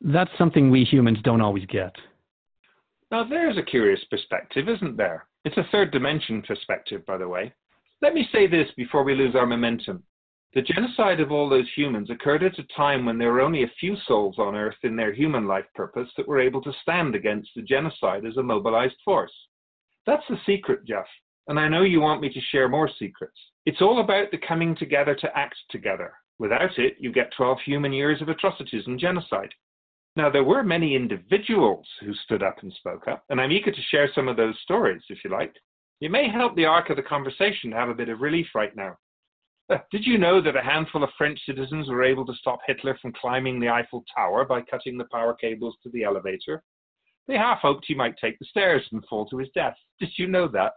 [0.00, 1.94] That's something we humans don't always get.
[3.10, 5.26] Now, there's a curious perspective, isn't there?
[5.44, 7.52] It's a third dimension perspective, by the way.
[8.02, 10.02] Let me say this before we lose our momentum.
[10.54, 13.72] The genocide of all those humans occurred at a time when there were only a
[13.78, 17.50] few souls on Earth in their human life purpose that were able to stand against
[17.54, 19.32] the genocide as a mobilized force.
[20.06, 21.06] That's the secret, Jeff,
[21.48, 23.38] and I know you want me to share more secrets.
[23.66, 26.12] It's all about the coming together to act together.
[26.38, 29.52] Without it, you get 12 human years of atrocities and genocide.
[30.14, 33.82] Now, there were many individuals who stood up and spoke up, and I'm eager to
[33.90, 35.54] share some of those stories, if you like.
[36.00, 38.74] It may help the arc of the conversation to have a bit of relief right
[38.76, 38.96] now.
[39.68, 42.96] Uh, did you know that a handful of French citizens were able to stop Hitler
[43.02, 46.62] from climbing the Eiffel Tower by cutting the power cables to the elevator?
[47.28, 49.74] They half hoped he might take the stairs and fall to his death.
[49.98, 50.72] Did you know that?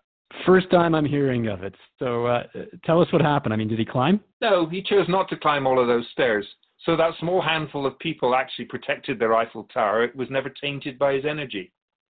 [0.46, 1.76] First time I'm hearing of it.
[1.98, 2.44] So uh,
[2.86, 3.54] tell us what happened.
[3.54, 4.20] I mean, did he climb?
[4.42, 6.46] No, he chose not to climb all of those stairs.
[6.86, 10.04] So that small handful of people actually protected their Eiffel Tower.
[10.04, 11.72] It was never tainted by his energy.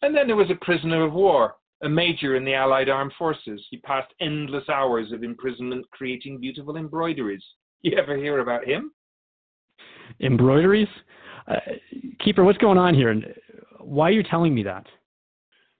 [0.02, 3.64] And then there was a prisoner of war, a major in the Allied armed forces.
[3.70, 7.44] He passed endless hours of imprisonment creating beautiful embroideries.
[7.82, 8.92] You ever hear about him?
[10.20, 10.88] Embroideries?
[11.48, 11.56] Uh,
[12.22, 13.14] Keeper, what's going on here?
[13.82, 14.86] Why are you telling me that?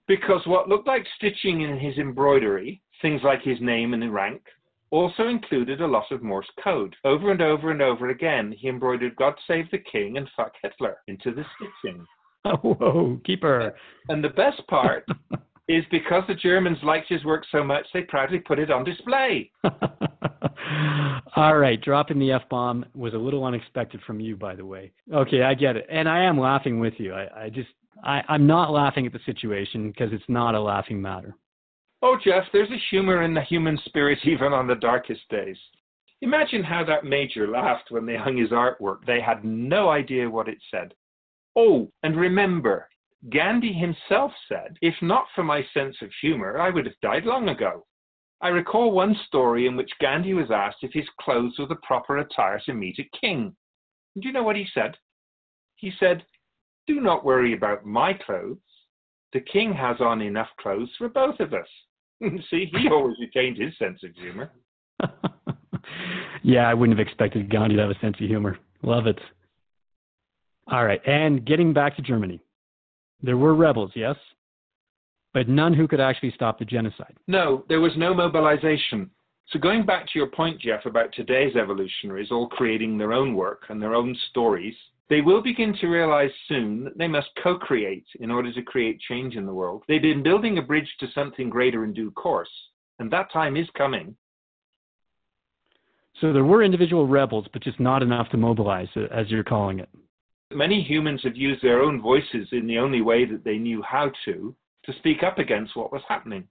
[0.06, 4.42] Because what looked like stitching in his embroidery, things like his name and rank,
[4.90, 6.96] also included a lot of Morse code.
[7.04, 10.96] Over and over and over again, he embroidered God Save the King and Fuck Hitler
[11.06, 12.04] into the stitching.
[12.44, 13.74] Oh, whoa, keeper.
[14.08, 15.06] And the best part
[15.68, 19.50] is because the Germans liked his work so much, they proudly put it on display.
[21.36, 24.90] All right, dropping the F bomb was a little unexpected from you, by the way.
[25.12, 25.86] Okay, I get it.
[25.88, 27.14] And I am laughing with you.
[27.14, 27.68] I, I just,
[28.04, 31.36] I, I'm not laughing at the situation because it's not a laughing matter.
[32.02, 35.56] Oh, Jeff, there's a humor in the human spirit even on the darkest days.
[36.22, 39.06] Imagine how that major laughed when they hung his artwork.
[39.06, 40.92] They had no idea what it said.
[41.56, 42.88] Oh, and remember,
[43.30, 47.48] Gandhi himself said, If not for my sense of humor, I would have died long
[47.48, 47.86] ago.
[48.42, 52.18] I recall one story in which Gandhi was asked if his clothes were the proper
[52.18, 53.54] attire to meet a king.
[54.18, 54.96] Do you know what he said?
[55.76, 56.24] He said,
[56.86, 58.58] Do not worry about my clothes.
[59.32, 61.68] The king has on enough clothes for both of us.
[62.50, 64.50] See, he always retained his sense of humor.
[66.42, 68.58] yeah, I wouldn't have expected Gandhi to have a sense of humor.
[68.82, 69.18] Love it.
[70.70, 72.40] All right, and getting back to Germany.
[73.22, 74.16] There were rebels, yes,
[75.34, 77.16] but none who could actually stop the genocide.
[77.26, 79.10] No, there was no mobilization.
[79.48, 83.64] So, going back to your point, Jeff, about today's evolutionaries all creating their own work
[83.68, 84.74] and their own stories,
[85.10, 89.00] they will begin to realize soon that they must co create in order to create
[89.00, 89.82] change in the world.
[89.88, 92.48] They've been building a bridge to something greater in due course,
[93.00, 94.16] and that time is coming.
[96.20, 99.88] So there were individual rebels, but just not enough to mobilize, as you're calling it.
[100.52, 104.12] Many humans have used their own voices in the only way that they knew how
[104.26, 106.46] to, to speak up against what was happening.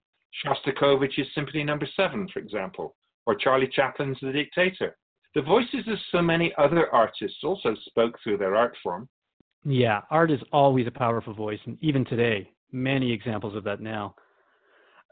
[0.45, 2.03] Shostakovich's Symphony Number no.
[2.03, 2.95] 7, for example,
[3.25, 4.97] or Charlie Chaplin's The Dictator.
[5.35, 9.07] The voices of so many other artists also spoke through their art form.
[9.63, 14.15] Yeah, art is always a powerful voice, and even today, many examples of that now.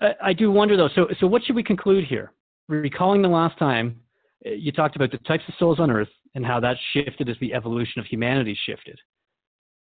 [0.02, 0.90] I, I do wonder though.
[0.96, 2.32] So, so what should we conclude here?
[2.68, 4.00] Recalling the last time
[4.46, 7.38] eh, you talked about the types of souls on Earth and how that shifted as
[7.40, 9.00] the evolution of humanity shifted.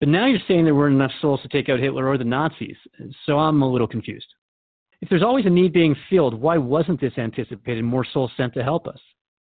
[0.00, 2.76] But now you're saying there weren't enough souls to take out Hitler or the Nazis,
[3.24, 4.26] so I'm a little confused.
[5.00, 8.62] If there's always a need being filled, why wasn't this anticipated more souls sent to
[8.62, 9.00] help us?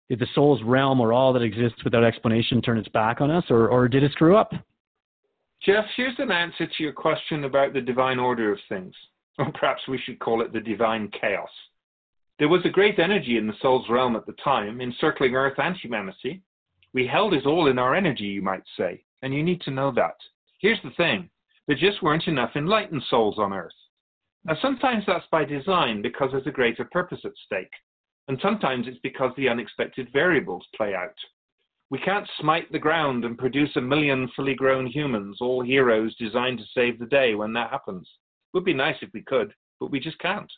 [0.10, 3.46] Did the soul's realm or all that exists without explanation turn its back on us,
[3.50, 4.54] or, or did it screw up?
[5.66, 8.94] Jeff, here's an answer to your question about the divine order of things,
[9.40, 11.50] or perhaps we should call it the divine chaos.
[12.38, 15.76] There was a great energy in the soul's realm at the time, encircling Earth and
[15.78, 16.42] humanity.
[16.94, 19.92] We held it all in our energy, you might say, and you need to know
[19.96, 20.18] that.
[20.60, 21.30] Here's the thing
[21.68, 23.74] There just weren't enough enlightened souls on Earth.
[24.44, 27.72] Now, sometimes that's by design because there's a greater purpose at stake,
[28.28, 31.16] and sometimes it's because the unexpected variables play out.
[31.92, 36.58] We can't smite the ground and produce a million fully grown humans, all heroes designed
[36.60, 38.08] to save the day when that happens.
[38.08, 40.52] It would be nice if we could, but we just can't.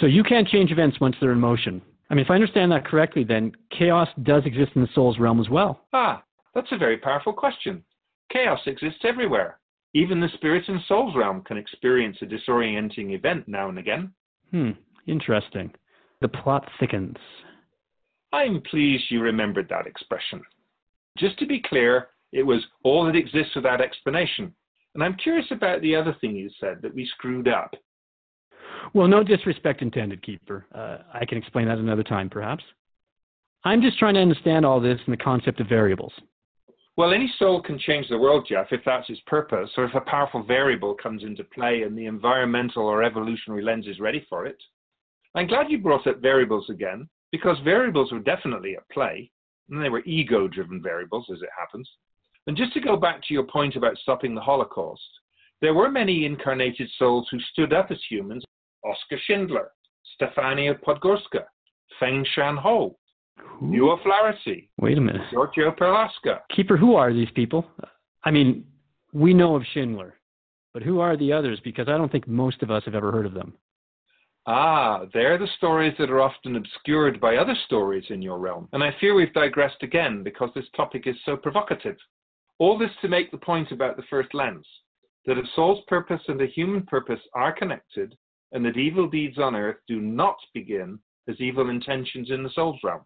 [0.00, 1.80] So you can't change events once they're in motion.
[2.10, 5.40] I mean, if I understand that correctly, then chaos does exist in the soul's realm
[5.40, 5.86] as well.
[5.92, 6.22] Ah,
[6.54, 7.84] that's a very powerful question.
[8.32, 9.58] Chaos exists everywhere.
[9.94, 14.12] Even the spirit and soul's realm can experience a disorienting event now and again.
[14.50, 14.70] Hmm,
[15.06, 15.72] interesting.
[16.22, 17.16] The plot thickens.
[18.32, 20.40] I'm pleased you remembered that expression.
[21.18, 24.54] Just to be clear, it was all that exists without explanation.
[24.94, 27.74] And I'm curious about the other thing you said that we screwed up.
[28.94, 30.64] Well, no disrespect intended, Keeper.
[30.72, 32.62] Uh, I can explain that another time, perhaps.
[33.64, 36.12] I'm just trying to understand all this in the concept of variables.
[36.96, 40.00] Well, any soul can change the world, Jeff, if that's its purpose, or if a
[40.02, 44.62] powerful variable comes into play and the environmental or evolutionary lens is ready for it.
[45.34, 49.30] I'm glad you brought up variables again, because variables were definitely at play,
[49.70, 51.88] and they were ego driven variables, as it happens.
[52.46, 55.02] And just to go back to your point about stopping the Holocaust,
[55.60, 58.44] there were many incarnated souls who stood up as humans
[58.84, 59.70] Oskar Schindler,
[60.20, 61.44] Stefania Podgorska,
[62.00, 62.98] Feng Shan Ho,
[63.60, 64.68] Nuala Flaherty.
[64.80, 65.22] Wait a minute.
[65.30, 66.40] Giorgio Perlasca.
[66.54, 67.64] Keeper, who are these people?
[68.24, 68.64] I mean,
[69.12, 70.14] we know of Schindler,
[70.74, 71.60] but who are the others?
[71.62, 73.54] Because I don't think most of us have ever heard of them.
[74.46, 78.68] Ah, they're the stories that are often obscured by other stories in your realm.
[78.72, 81.96] And I fear we've digressed again because this topic is so provocative.
[82.58, 84.66] All this to make the point about the first lens
[85.26, 88.16] that a soul's purpose and a human purpose are connected,
[88.50, 92.80] and that evil deeds on earth do not begin as evil intentions in the soul's
[92.82, 93.02] realm.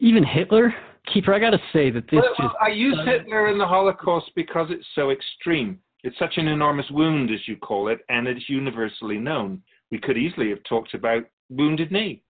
[0.00, 0.74] Even Hitler?
[1.12, 2.54] Keeper, I gotta say that this well, just.
[2.60, 5.78] I use Hitler in the Holocaust because it's so extreme.
[6.04, 9.62] It's such an enormous wound, as you call it, and it's universally known.
[9.90, 12.22] We could easily have talked about Wounded Knee,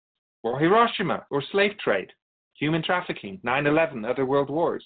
[0.42, 2.08] or Hiroshima, or slave trade,
[2.54, 4.84] human trafficking, 9 11, other world wars.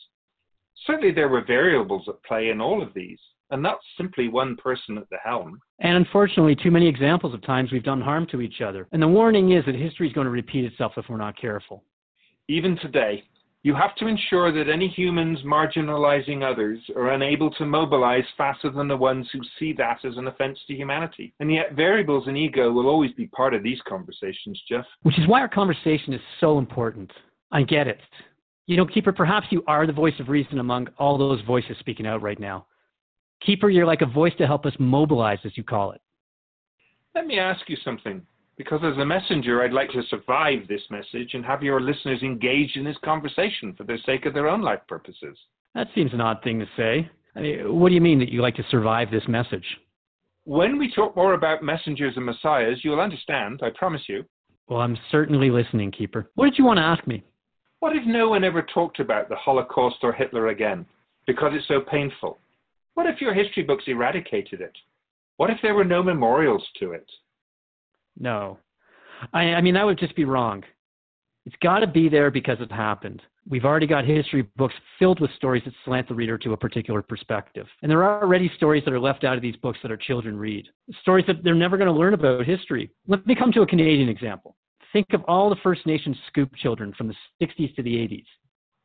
[0.86, 3.18] Certainly there were variables at play in all of these,
[3.50, 5.60] and not simply one person at the helm.
[5.80, 8.88] And unfortunately, too many examples of times we've done harm to each other.
[8.92, 11.84] And the warning is that history is going to repeat itself if we're not careful.
[12.48, 13.24] Even today,
[13.64, 18.88] you have to ensure that any humans marginalizing others are unable to mobilize faster than
[18.88, 21.32] the ones who see that as an offense to humanity.
[21.38, 24.84] And yet, variables and ego will always be part of these conversations, Jeff.
[25.02, 27.10] Which is why our conversation is so important.
[27.52, 28.00] I get it.
[28.66, 32.06] You know, Keeper, perhaps you are the voice of reason among all those voices speaking
[32.06, 32.66] out right now.
[33.44, 36.00] Keeper, you're like a voice to help us mobilize, as you call it.
[37.14, 38.22] Let me ask you something,
[38.56, 42.76] because as a messenger, I'd like to survive this message and have your listeners engaged
[42.76, 45.36] in this conversation for the sake of their own life purposes.
[45.74, 47.10] That seems an odd thing to say.
[47.34, 49.64] I mean, what do you mean that you like to survive this message?
[50.44, 54.24] When we talk more about messengers and messiahs, you'll understand, I promise you.
[54.68, 56.30] Well, I'm certainly listening, Keeper.
[56.34, 57.22] What did you want to ask me?
[57.80, 60.86] What if no one ever talked about the Holocaust or Hitler again
[61.26, 62.38] because it's so painful?
[62.94, 64.76] What if your history books eradicated it?
[65.36, 67.06] What if there were no memorials to it?
[68.18, 68.58] No.
[69.32, 70.62] I, I mean, that would just be wrong.
[71.44, 73.22] It's got to be there because it happened.
[73.48, 77.02] We've already got history books filled with stories that slant the reader to a particular
[77.02, 77.66] perspective.
[77.82, 80.36] And there are already stories that are left out of these books that our children
[80.36, 80.68] read.
[81.00, 82.90] Stories that they're never going to learn about history.
[83.08, 84.56] Let me come to a Canadian example.
[84.92, 88.26] Think of all the First Nations Scoop children from the 60s to the 80s.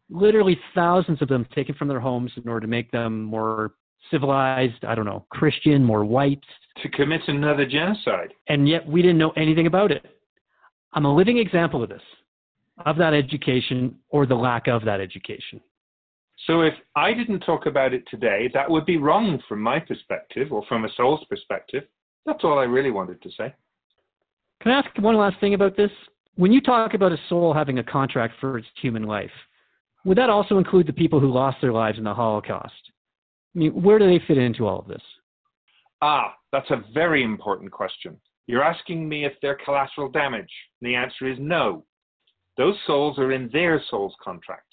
[0.10, 3.74] Literally thousands of them taken from their homes in order to make them more
[4.12, 6.44] civilized, I don't know, Christian, more white.
[6.84, 8.34] To commit another genocide.
[8.48, 10.06] And yet we didn't know anything about it.
[10.94, 12.02] I'm a living example of this,
[12.86, 15.62] of that education or the lack of that education.
[16.46, 20.52] So if I didn't talk about it today, that would be wrong from my perspective
[20.52, 21.84] or from a soul's perspective.
[22.26, 23.54] That's all I really wanted to say.
[24.62, 25.92] Can I ask one last thing about this?
[26.36, 29.32] When you talk about a soul having a contract for its human life,
[30.06, 32.74] would that also include the people who lost their lives in the Holocaust?
[33.58, 35.02] I mean, where do they fit into all of this?
[36.04, 38.16] Ah, that's a very important question.
[38.46, 40.52] You're asking me if they're collateral damage.
[40.82, 41.84] The answer is no.
[42.56, 44.68] Those souls are in their soul's contract.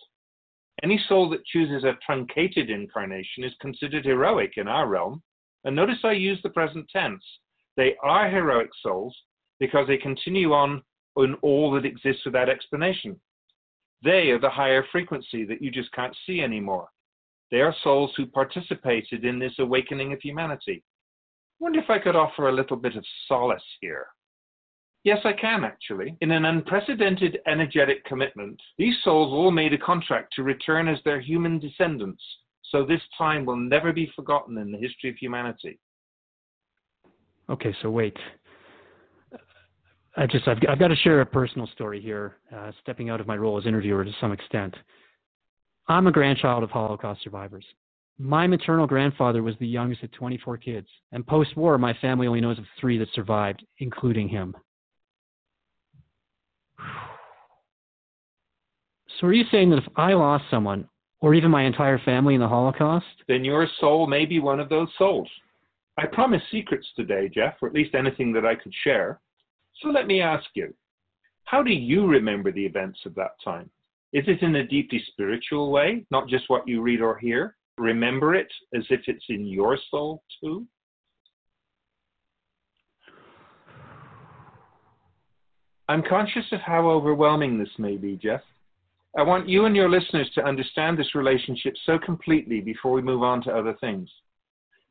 [0.82, 5.22] Any soul that chooses a truncated incarnation is considered heroic in our realm.
[5.64, 7.24] And notice I use the present tense.
[7.78, 9.16] They are heroic souls
[9.60, 10.82] because they continue on
[11.16, 13.18] in all that exists without explanation.
[14.02, 16.88] They are the higher frequency that you just can't see anymore.
[17.50, 20.82] They are souls who participated in this awakening of humanity.
[21.60, 24.06] I wonder if I could offer a little bit of solace here.
[25.04, 26.16] Yes, I can actually.
[26.22, 31.20] In an unprecedented energetic commitment, these souls all made a contract to return as their
[31.20, 32.22] human descendants
[32.74, 35.78] so this time will never be forgotten in the history of humanity.
[37.48, 38.16] Okay, so wait.
[40.16, 43.26] I just I've, I've got to share a personal story here, uh, stepping out of
[43.26, 44.74] my role as interviewer to some extent.
[45.86, 47.64] I'm a grandchild of Holocaust survivors.
[48.18, 52.58] My maternal grandfather was the youngest of 24 kids, and post-war, my family only knows
[52.58, 54.56] of three that survived, including him.
[59.20, 60.88] So, are you saying that if I lost someone,
[61.20, 64.68] or even my entire family in the Holocaust, then your soul may be one of
[64.68, 65.28] those souls?
[65.96, 69.20] I promise secrets today, Jeff, or at least anything that I could share.
[69.80, 70.74] So let me ask you,
[71.44, 73.70] how do you remember the events of that time?
[74.14, 77.56] Is it in a deeply spiritual way, not just what you read or hear?
[77.78, 80.68] Remember it as if it's in your soul too?
[85.88, 88.40] I'm conscious of how overwhelming this may be, Jeff.
[89.18, 93.24] I want you and your listeners to understand this relationship so completely before we move
[93.24, 94.08] on to other things,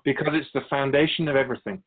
[0.04, 1.82] because it's the foundation of everything.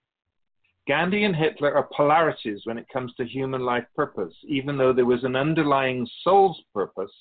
[0.87, 5.05] Gandhi and Hitler are polarities when it comes to human life purpose, even though there
[5.05, 7.13] was an underlying soul's purpose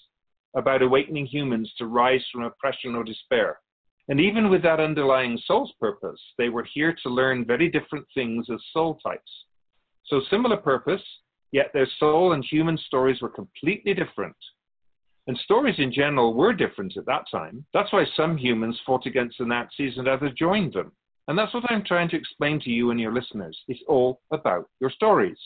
[0.55, 3.59] about awakening humans to rise from oppression or despair.
[4.07, 8.45] And even with that underlying soul's purpose, they were here to learn very different things
[8.53, 9.31] as soul types.
[10.05, 11.01] So, similar purpose,
[11.51, 14.35] yet their soul and human stories were completely different.
[15.25, 17.65] And stories in general were different at that time.
[17.73, 20.91] That's why some humans fought against the Nazis and others joined them.
[21.27, 23.57] And that's what I'm trying to explain to you and your listeners.
[23.67, 25.37] It's all about your stories.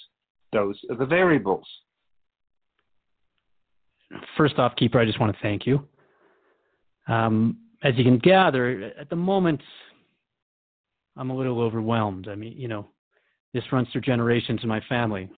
[0.52, 1.68] Those are the variables.
[4.36, 5.88] First off, Keeper, I just want to thank you.
[7.08, 9.62] Um, as you can gather, at the moment,
[11.16, 12.28] I'm a little overwhelmed.
[12.28, 12.88] I mean, you know,
[13.54, 15.30] this runs through generations in my family.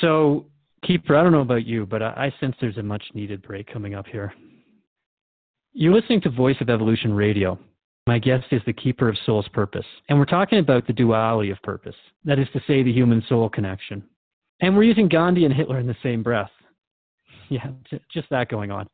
[0.00, 0.46] So,
[0.86, 3.72] Keeper, I don't know about you, but I, I sense there's a much needed break
[3.72, 4.32] coming up here.
[5.72, 7.58] You're listening to Voice of Evolution Radio.
[8.06, 9.86] My guest is the keeper of soul's purpose.
[10.08, 11.94] And we're talking about the duality of purpose,
[12.24, 14.02] that is to say, the human soul connection.
[14.60, 16.50] And we're using Gandhi and Hitler in the same breath.
[17.48, 17.68] Yeah,
[18.12, 18.88] just that going on.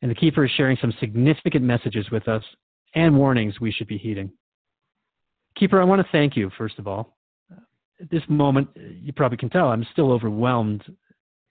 [0.00, 2.42] And the keeper is sharing some significant messages with us
[2.94, 4.30] and warnings we should be heeding.
[5.56, 7.16] Keeper, I want to thank you, first of all.
[8.00, 10.84] At this moment, you probably can tell I'm still overwhelmed.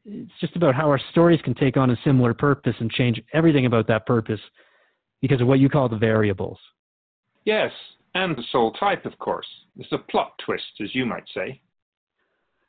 [0.05, 3.65] It's just about how our stories can take on a similar purpose and change everything
[3.65, 4.39] about that purpose
[5.21, 6.57] because of what you call the variables.
[7.47, 7.71] Yes,
[8.13, 9.47] and the soul type, of course.
[9.77, 11.61] It's a plot twist, as you might say.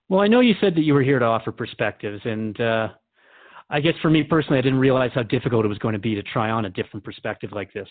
[0.08, 2.88] Well, I know you said that you were here to offer perspectives, and uh,
[3.70, 6.14] I guess for me personally, I didn't realize how difficult it was going to be
[6.14, 7.88] to try on a different perspective like this.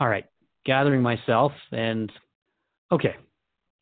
[0.00, 0.24] All right,
[0.66, 2.10] gathering myself, and
[2.90, 3.14] okay,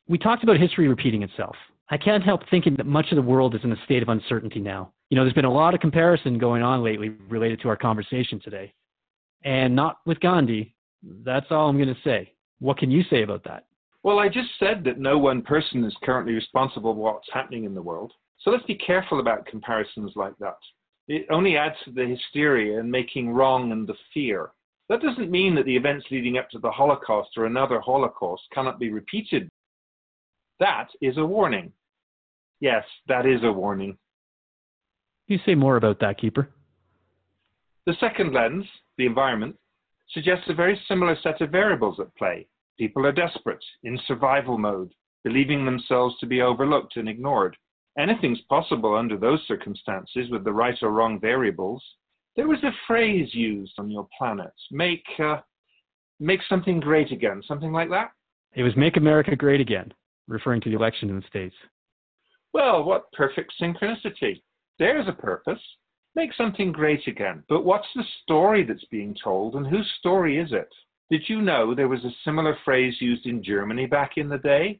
[0.07, 1.55] we talked about history repeating itself.
[1.89, 4.59] I can't help thinking that much of the world is in a state of uncertainty
[4.59, 4.93] now.
[5.09, 8.39] You know, there's been a lot of comparison going on lately related to our conversation
[8.39, 8.75] today.
[9.43, 10.75] And not with Gandhi,
[11.23, 12.33] that's all I'm going to say.
[12.59, 13.65] What can you say about that?
[14.03, 17.75] Well, I just said that no one person is currently responsible for what's happening in
[17.75, 18.13] the world.
[18.39, 20.57] So let's be careful about comparisons like that.
[21.07, 24.51] It only adds to the hysteria and making wrong and the fear.
[24.89, 28.79] That doesn't mean that the events leading up to the Holocaust or another Holocaust cannot
[28.79, 29.49] be repeated.
[30.59, 31.71] That is a warning.
[32.59, 33.97] Yes, that is a warning.
[35.27, 36.49] Can you say more about that, Keeper?
[37.85, 38.65] The second lens,
[38.97, 39.55] the environment,
[40.11, 42.47] suggests a very similar set of variables at play.
[42.77, 44.93] People are desperate, in survival mode,
[45.23, 47.57] believing themselves to be overlooked and ignored.
[47.97, 51.83] Anything's possible under those circumstances with the right or wrong variables.
[52.35, 55.37] There was a phrase used on your planet make, uh,
[56.19, 58.11] make something great again, something like that?
[58.55, 59.91] It was Make America Great Again,
[60.27, 61.55] referring to the election in the States.
[62.53, 64.41] Well, what perfect synchronicity.
[64.79, 65.61] There's a purpose
[66.17, 67.43] make something great again.
[67.47, 70.67] But what's the story that's being told and whose story is it?
[71.11, 74.79] Did you know there was a similar phrase used in Germany back in the day?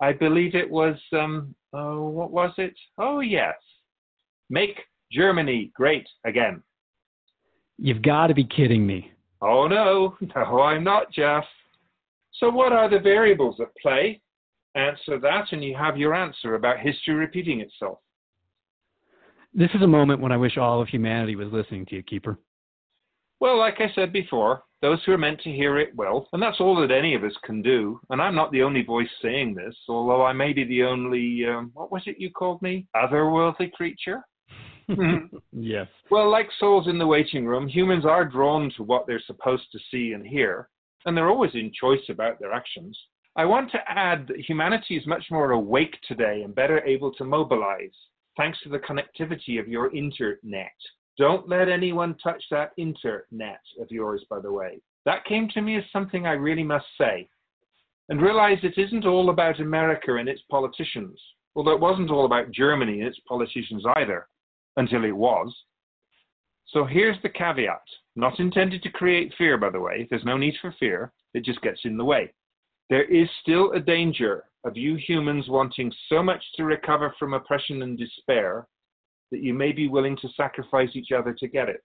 [0.00, 2.74] I believe it was, um, oh, what was it?
[2.98, 3.54] Oh, yes.
[4.50, 4.78] Make
[5.10, 6.62] Germany great again.
[7.78, 9.10] You've got to be kidding me.
[9.40, 10.16] Oh, no.
[10.36, 11.44] No, I'm not, Jeff.
[12.34, 14.20] So, what are the variables at play?
[14.74, 17.98] Answer that, and you have your answer about history repeating itself.
[19.56, 22.36] This is a moment when I wish all of humanity was listening to you, Keeper.
[23.38, 26.60] Well, like I said before, those who are meant to hear it will, and that's
[26.60, 28.00] all that any of us can do.
[28.10, 31.70] And I'm not the only voice saying this, although I may be the only, um,
[31.72, 32.88] what was it you called me?
[32.96, 34.22] Otherworldly creature?
[35.52, 35.86] yes.
[36.10, 39.78] Well, like souls in the waiting room, humans are drawn to what they're supposed to
[39.88, 40.68] see and hear,
[41.06, 42.98] and they're always in choice about their actions.
[43.36, 47.24] I want to add that humanity is much more awake today and better able to
[47.24, 47.94] mobilize
[48.36, 50.72] thanks to the connectivity of your internet.
[51.16, 54.80] Don't let anyone touch that internet of yours, by the way.
[55.04, 57.28] That came to me as something I really must say,
[58.08, 61.20] and realize it isn't all about America and its politicians,
[61.54, 64.26] although it wasn't all about Germany and its politicians either,
[64.76, 65.54] until it was.
[66.66, 67.82] So here's the caveat
[68.16, 70.06] not intended to create fear, by the way.
[70.08, 72.32] There's no need for fear, it just gets in the way.
[72.90, 77.82] There is still a danger of you humans wanting so much to recover from oppression
[77.82, 78.66] and despair
[79.30, 81.82] that you may be willing to sacrifice each other to get it.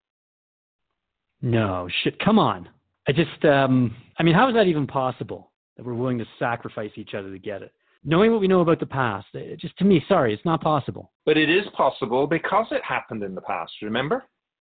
[1.42, 2.70] No, shit, come on.
[3.08, 6.92] I just, um, I mean, how is that even possible that we're willing to sacrifice
[6.96, 7.72] each other to get it?
[8.04, 11.12] Knowing what we know about the past, it just to me, sorry, it's not possible.
[11.26, 14.26] But it is possible because it happened in the past, remember?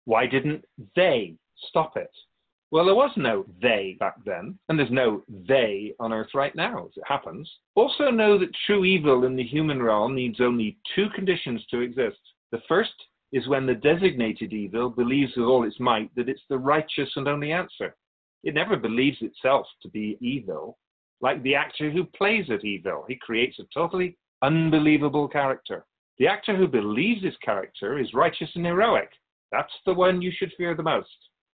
[0.05, 1.35] Why didn't they
[1.69, 2.11] stop it?
[2.73, 6.87] Well, there was no they back then, and there's no they on Earth right now,
[6.87, 7.47] as it happens.
[7.75, 12.17] Also, know that true evil in the human realm needs only two conditions to exist.
[12.51, 12.95] The first
[13.31, 17.27] is when the designated evil believes with all its might that it's the righteous and
[17.27, 17.95] only answer.
[18.43, 20.79] It never believes itself to be evil,
[21.21, 23.05] like the actor who plays at evil.
[23.07, 25.85] He creates a totally unbelievable character.
[26.17, 29.11] The actor who believes his character is righteous and heroic.
[29.51, 31.09] That's the one you should fear the most.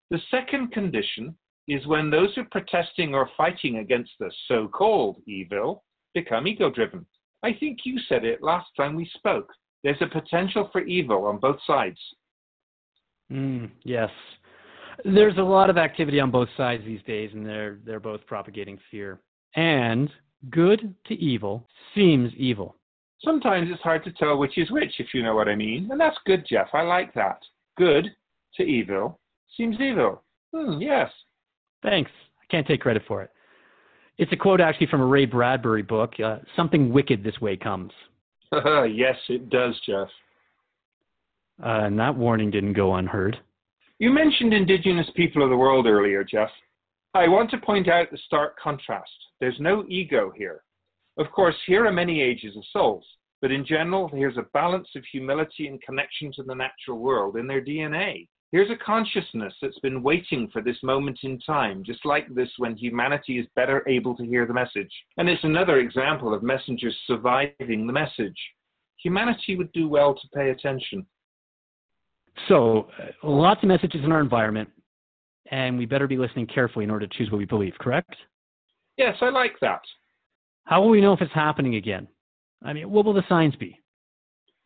[0.10, 1.36] The second condition
[1.68, 5.84] is when those who are protesting or fighting against the so called evil
[6.14, 7.06] become ego driven.
[7.44, 9.52] I think you said it last time we spoke.
[9.84, 12.00] There's a potential for evil on both sides.
[13.32, 14.10] Mm, yes.
[15.06, 18.78] There's a lot of activity on both sides these days, and they're, they're both propagating
[18.92, 19.20] fear.
[19.56, 20.10] And
[20.50, 22.76] good to evil seems evil.
[23.24, 25.90] Sometimes it's hard to tell which is which, if you know what I mean.
[25.92, 26.70] And that's good, Jeff.
[26.74, 27.40] I like that.
[27.78, 28.10] Good
[28.56, 29.19] to evil
[29.56, 30.24] Seems evil.
[30.54, 31.10] Hmm, yes.
[31.84, 32.12] Thanks.
[32.42, 33.32] I can't take credit for it.
[34.18, 36.14] It's a quote actually from a Ray Bradbury book.
[36.24, 37.92] Uh, Something wicked this way comes.
[38.52, 40.08] yes, it does, Jeff.
[41.64, 43.38] Uh, and that warning didn't go unheard.
[44.00, 46.50] You mentioned indigenous people of the world earlier, Jeff.
[47.14, 49.12] I want to point out the stark contrast.
[49.40, 50.64] There's no ego here.
[51.18, 53.06] Of course, here are many ages of souls,
[53.42, 57.48] but in general, there's a balance of humility and connection to the natural world in
[57.48, 58.28] their DNA.
[58.52, 62.76] Here's a consciousness that's been waiting for this moment in time, just like this when
[62.76, 64.92] humanity is better able to hear the message.
[65.18, 68.38] And it's another example of messengers surviving the message.
[68.98, 71.06] Humanity would do well to pay attention.
[72.48, 74.70] So, uh, lots of messages in our environment,
[75.52, 78.16] and we better be listening carefully in order to choose what we believe, correct?
[78.98, 79.82] Yes, I like that.
[80.64, 82.08] How will we know if it's happening again?
[82.64, 83.80] I mean, what will the signs be?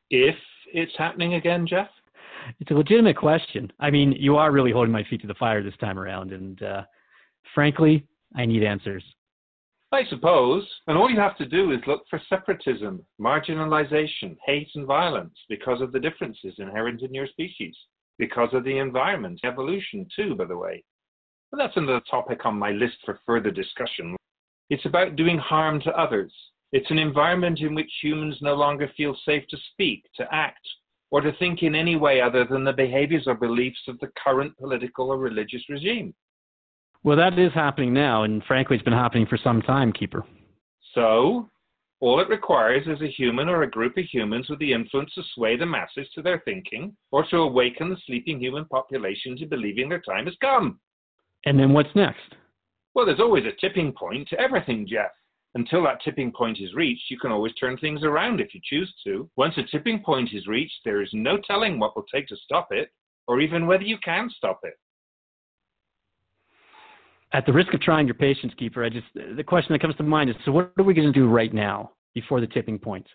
[0.10, 0.36] If
[0.74, 1.90] it's happening again, Jeff?
[2.60, 3.72] It's a legitimate question.
[3.80, 6.62] I mean, you are really holding my feet to the fire this time around, and
[6.64, 6.84] uh,
[7.54, 9.04] frankly, I need answers.
[9.92, 10.68] I suppose.
[10.88, 15.82] And all you have to do is look for separatism, marginalization, hate, and violence because
[15.82, 17.76] of the differences inherent in your species,
[18.18, 20.84] because of the environment, evolution, too, by the way.
[21.52, 24.16] But that's another topic on my list for further discussion.
[24.72, 26.34] It's about doing harm to others.
[26.72, 30.68] It's an environment in which humans no longer feel safe to speak, to act,
[31.14, 34.58] or to think in any way other than the behaviors or beliefs of the current
[34.58, 36.12] political or religious regime.
[37.04, 40.26] Well, that is happening now, and frankly, it's been happening for some time, Keeper.
[40.96, 41.52] So,
[42.00, 45.22] all it requires is a human or a group of humans with the influence to
[45.36, 49.90] sway the masses to their thinking or to awaken the sleeping human population to believing
[49.90, 50.80] their time has come.
[51.46, 52.34] And then what's next?
[52.96, 55.12] Well, there's always a tipping point to everything, Jeff
[55.56, 58.92] until that tipping point is reached, you can always turn things around if you choose
[59.04, 59.30] to.
[59.36, 62.70] Once a tipping point is reached, there is no telling what will take to stop
[62.72, 62.90] it,
[63.28, 64.74] or even whether you can stop it.
[67.34, 70.04] At the risk of trying your patience, keeper, I just the question that comes to
[70.04, 73.08] mind is: so what are we going to do right now before the tipping point?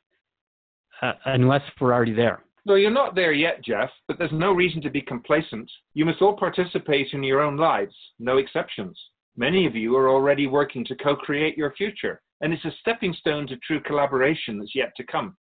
[1.02, 2.42] Uh, unless we're already there.
[2.66, 5.70] No, you're not there yet, Jeff, but there's no reason to be complacent.
[5.94, 8.98] You must all participate in your own lives, no exceptions.
[9.36, 13.14] Many of you are already working to co create your future and it's a stepping
[13.14, 15.36] stone to true collaboration that's yet to come.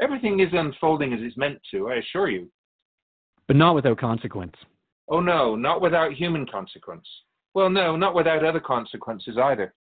[0.00, 2.50] Everything is unfolding as it's meant to, I assure you.
[3.46, 4.54] But not without consequence.
[5.08, 7.06] Oh, no, not without human consequence.
[7.54, 9.72] Well, no, not without other consequences either.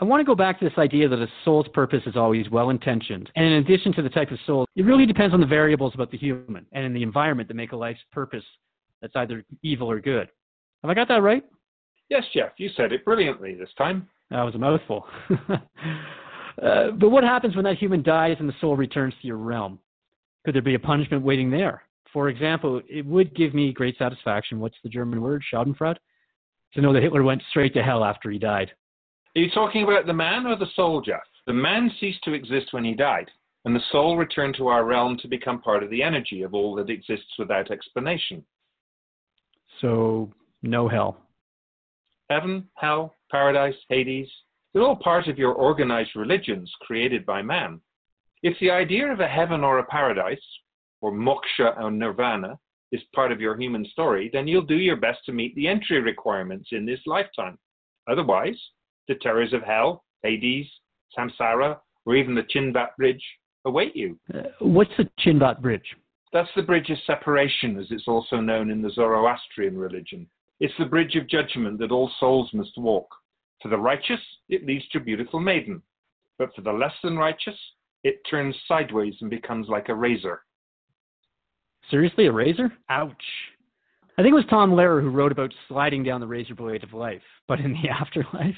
[0.00, 2.70] I want to go back to this idea that a soul's purpose is always well
[2.70, 3.30] intentioned.
[3.34, 6.10] And in addition to the type of soul, it really depends on the variables about
[6.10, 8.44] the human and in the environment that make a life's purpose
[9.00, 10.28] that's either evil or good.
[10.82, 11.44] Have I got that right?
[12.08, 14.08] Yes, Jeff, you said it brilliantly this time.
[14.30, 15.06] That was a mouthful.
[15.48, 19.78] uh, but what happens when that human dies and the soul returns to your realm?
[20.44, 21.82] Could there be a punishment waiting there?
[22.12, 24.60] For example, it would give me great satisfaction.
[24.60, 25.42] What's the German word?
[25.52, 25.98] Schadenfreude?
[26.74, 28.70] To know that Hitler went straight to hell after he died.
[29.36, 31.20] Are you talking about the man or the soldier?
[31.46, 33.30] The man ceased to exist when he died,
[33.64, 36.74] and the soul returned to our realm to become part of the energy of all
[36.76, 38.44] that exists without explanation.
[39.80, 40.30] So,
[40.62, 41.18] no hell.
[42.28, 44.28] Heaven, hell, paradise, Hades,
[44.72, 47.80] they're all part of your organized religions created by man.
[48.42, 50.42] If the idea of a heaven or a paradise,
[51.00, 52.58] or moksha or nirvana,
[52.92, 56.00] is part of your human story, then you'll do your best to meet the entry
[56.00, 57.58] requirements in this lifetime.
[58.10, 58.58] Otherwise,
[59.08, 60.66] the terrors of hell, Hades,
[61.16, 63.22] samsara, or even the Chinvat Bridge
[63.64, 64.18] await you.
[64.32, 65.94] Uh, what's the Chinvat Bridge?
[66.32, 70.28] That's the bridge of separation, as it's also known in the Zoroastrian religion.
[70.60, 73.08] It's the bridge of judgment that all souls must walk.
[73.62, 75.82] For the righteous, it leads to a beautiful maiden.
[76.38, 77.56] But for the less than righteous,
[78.04, 80.42] it turns sideways and becomes like a razor.
[81.90, 82.72] Seriously, a razor?
[82.90, 83.24] Ouch.
[84.16, 86.92] I think it was Tom Lehrer who wrote about sliding down the razor blade of
[86.92, 87.22] life.
[87.46, 88.56] But in the afterlife,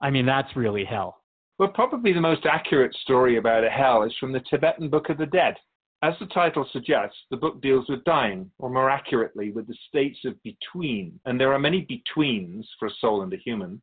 [0.00, 1.18] I mean, that's really hell.
[1.58, 5.18] Well, probably the most accurate story about a hell is from the Tibetan Book of
[5.18, 5.54] the Dead.
[6.02, 10.18] As the title suggests, the book deals with dying, or more accurately, with the states
[10.24, 11.18] of between.
[11.24, 13.82] And there are many betweens for a soul and a human.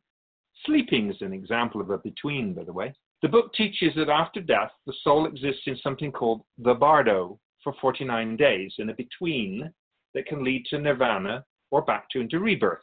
[0.65, 2.93] Sleeping is an example of a between, by the way.
[3.21, 7.73] The book teaches that after death, the soul exists in something called the bardo for
[7.81, 9.73] 49 days, in a between
[10.13, 12.79] that can lead to nirvana or back to into rebirth.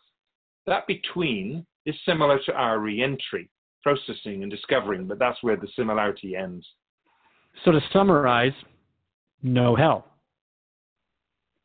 [0.67, 3.49] That between is similar to our re entry,
[3.83, 6.67] processing and discovering, but that's where the similarity ends.
[7.65, 8.53] So to summarize,
[9.43, 10.07] no hell.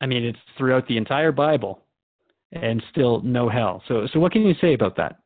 [0.01, 1.83] I mean, it's throughout the entire Bible
[2.51, 3.83] and still no hell.
[3.87, 5.17] So, so what can you say about that?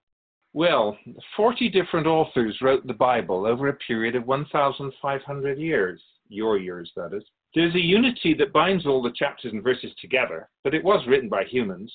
[0.54, 0.97] Well,
[1.38, 7.14] 40 different authors wrote the Bible over a period of 1,500 years, your years, that
[7.14, 7.24] is.
[7.56, 11.30] There's a unity that binds all the chapters and verses together, but it was written
[11.30, 11.93] by humans,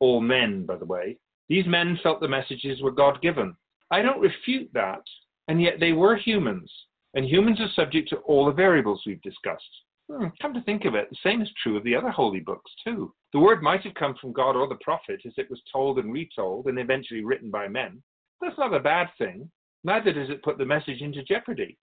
[0.00, 1.18] all men, by the way.
[1.48, 3.56] These men felt the messages were God given.
[3.90, 5.02] I don't refute that,
[5.48, 6.70] and yet they were humans,
[7.14, 9.62] and humans are subject to all the variables we've discussed.
[10.10, 12.70] Hmm, come to think of it, the same is true of the other holy books
[12.82, 13.12] too.
[13.32, 16.12] The word might have come from God or the prophet as it was told and
[16.12, 18.02] retold and eventually written by men.
[18.40, 19.50] That's not a bad thing.
[19.84, 21.76] Neither does it put the message into jeopardy.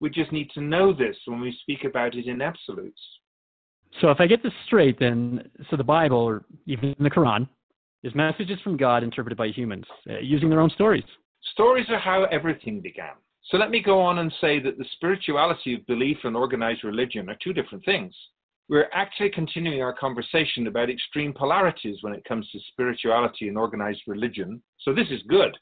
[0.00, 3.00] We just need to know this when we speak about it in absolutes.
[4.00, 7.48] So if I get this straight, then so the Bible or even the Quran
[8.02, 11.04] is messages from God interpreted by humans uh, using their own stories.
[11.52, 13.14] Stories are how everything began.
[13.44, 17.28] So let me go on and say that the spirituality of belief and organized religion
[17.28, 18.14] are two different things.
[18.68, 24.02] We're actually continuing our conversation about extreme polarities when it comes to spirituality and organized
[24.06, 24.62] religion.
[24.78, 25.56] So this is good.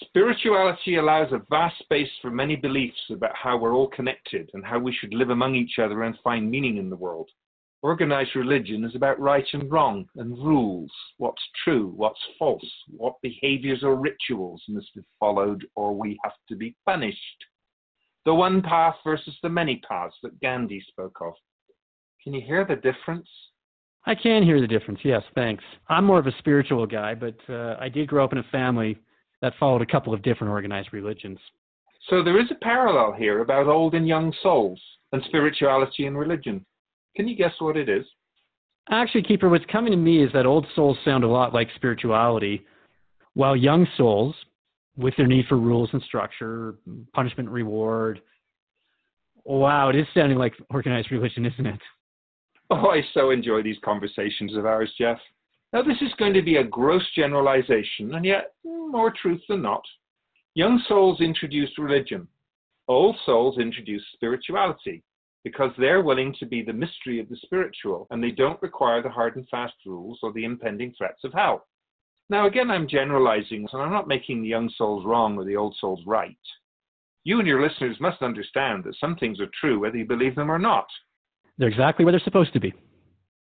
[0.00, 4.78] Spirituality allows a vast space for many beliefs about how we're all connected and how
[4.78, 7.30] we should live among each other and find meaning in the world.
[7.86, 13.84] Organized religion is about right and wrong and rules, what's true, what's false, what behaviors
[13.84, 17.44] or rituals must be followed or we have to be punished.
[18.24, 21.34] The one path versus the many paths that Gandhi spoke of.
[22.24, 23.28] Can you hear the difference?
[24.04, 25.62] I can hear the difference, yes, thanks.
[25.88, 28.98] I'm more of a spiritual guy, but uh, I did grow up in a family
[29.42, 31.38] that followed a couple of different organized religions.
[32.10, 34.82] So there is a parallel here about old and young souls
[35.12, 36.66] and spirituality and religion.
[37.16, 38.04] Can you guess what it is?
[38.90, 42.64] Actually, Keeper, what's coming to me is that old souls sound a lot like spirituality,
[43.34, 44.34] while young souls,
[44.96, 46.76] with their need for rules and structure,
[47.12, 48.20] punishment, and reward,
[49.44, 51.80] wow, it is sounding like organized religion, isn't it?
[52.70, 55.18] Oh, I so enjoy these conversations of ours, Jeff.
[55.72, 59.82] Now, this is going to be a gross generalization, and yet more truth than not.
[60.54, 62.26] Young souls introduce religion.
[62.88, 65.02] Old souls introduce spirituality
[65.46, 69.08] because they're willing to be the mystery of the spiritual and they don't require the
[69.08, 71.64] hard and fast rules or the impending threats of hell.
[72.28, 75.76] Now, again, I'm generalizing, and I'm not making the young souls wrong or the old
[75.80, 76.36] souls right.
[77.22, 80.50] You and your listeners must understand that some things are true whether you believe them
[80.50, 80.88] or not.
[81.58, 82.74] They're exactly where they're supposed to be.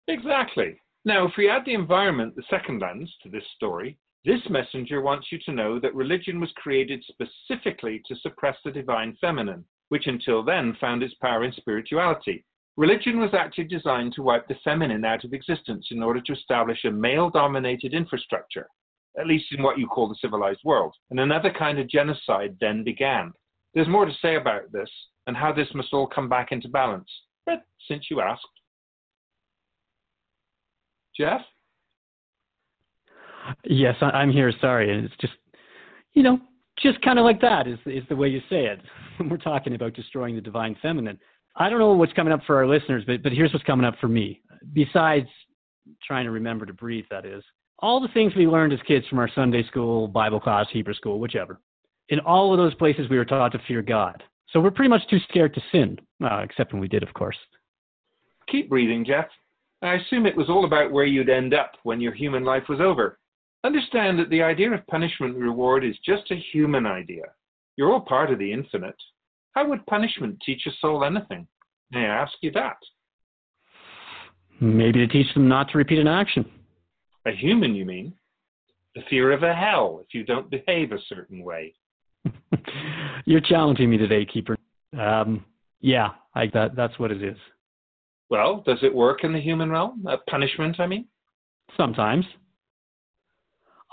[0.08, 0.80] Exactly.
[1.06, 5.32] Now, if we add the environment, the second lens, to this story, this messenger wants
[5.32, 10.44] you to know that religion was created specifically to suppress the divine feminine which until
[10.44, 12.44] then found its power in spirituality.
[12.78, 16.84] Religion was actually designed to wipe the feminine out of existence in order to establish
[16.84, 18.68] a male dominated infrastructure,
[19.18, 20.94] at least in what you call the civilized world.
[21.10, 23.32] And another kind of genocide then began.
[23.74, 24.90] There's more to say about this
[25.28, 27.10] and how this must all come back into balance.
[27.46, 28.42] But since you asked,
[31.18, 31.42] Jeff?
[33.64, 34.52] Yes, I'm here.
[34.60, 34.94] Sorry.
[34.94, 35.34] And it's just,
[36.14, 36.40] you know,
[36.82, 38.80] just kind of like that is is the way you say it
[39.30, 41.20] we're talking about destroying the divine feminine.
[41.58, 43.96] I don't know what's coming up for our listeners, but but here's what's coming up
[44.00, 44.42] for me.
[44.74, 45.28] Besides
[46.06, 47.44] trying to remember to breathe, that is
[47.80, 51.20] all the things we learned as kids from our Sunday school, Bible class, Hebrew school,
[51.20, 51.60] whichever.
[52.10, 54.24] In all of those places, we were taught to fear God.
[54.52, 57.38] So we're pretty much too scared to sin, uh, except when we did, of course.
[58.48, 59.26] Keep breathing, Jeff.
[59.82, 62.80] I assume it was all about where you'd end up when your human life was
[62.80, 63.20] over.
[63.66, 67.24] Understand that the idea of punishment and reward is just a human idea.
[67.78, 68.96] You're all part of the infinite.
[69.54, 71.48] How would punishment teach a soul anything?
[71.92, 72.78] May I ask you that?
[74.62, 76.46] Maybe to teach them not to repeat an action.
[77.26, 78.14] A human, you mean?
[78.94, 81.74] The fear of a hell if you don't behave a certain way.
[83.26, 84.58] You're challenging me today, Keeper.
[84.98, 85.44] Um,
[85.82, 87.38] yeah, I, that, that's what it is.
[88.30, 90.06] Well, does it work in the human realm?
[90.08, 91.08] Uh, punishment, I mean?
[91.76, 92.26] Sometimes.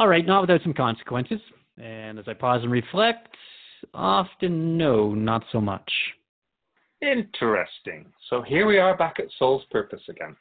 [0.03, 1.38] All right, not without some consequences.
[1.80, 3.28] And as I pause and reflect,
[3.94, 5.88] often no, not so much.
[7.00, 8.07] Interesting.
[8.28, 10.34] So here we are back at soul's purpose again.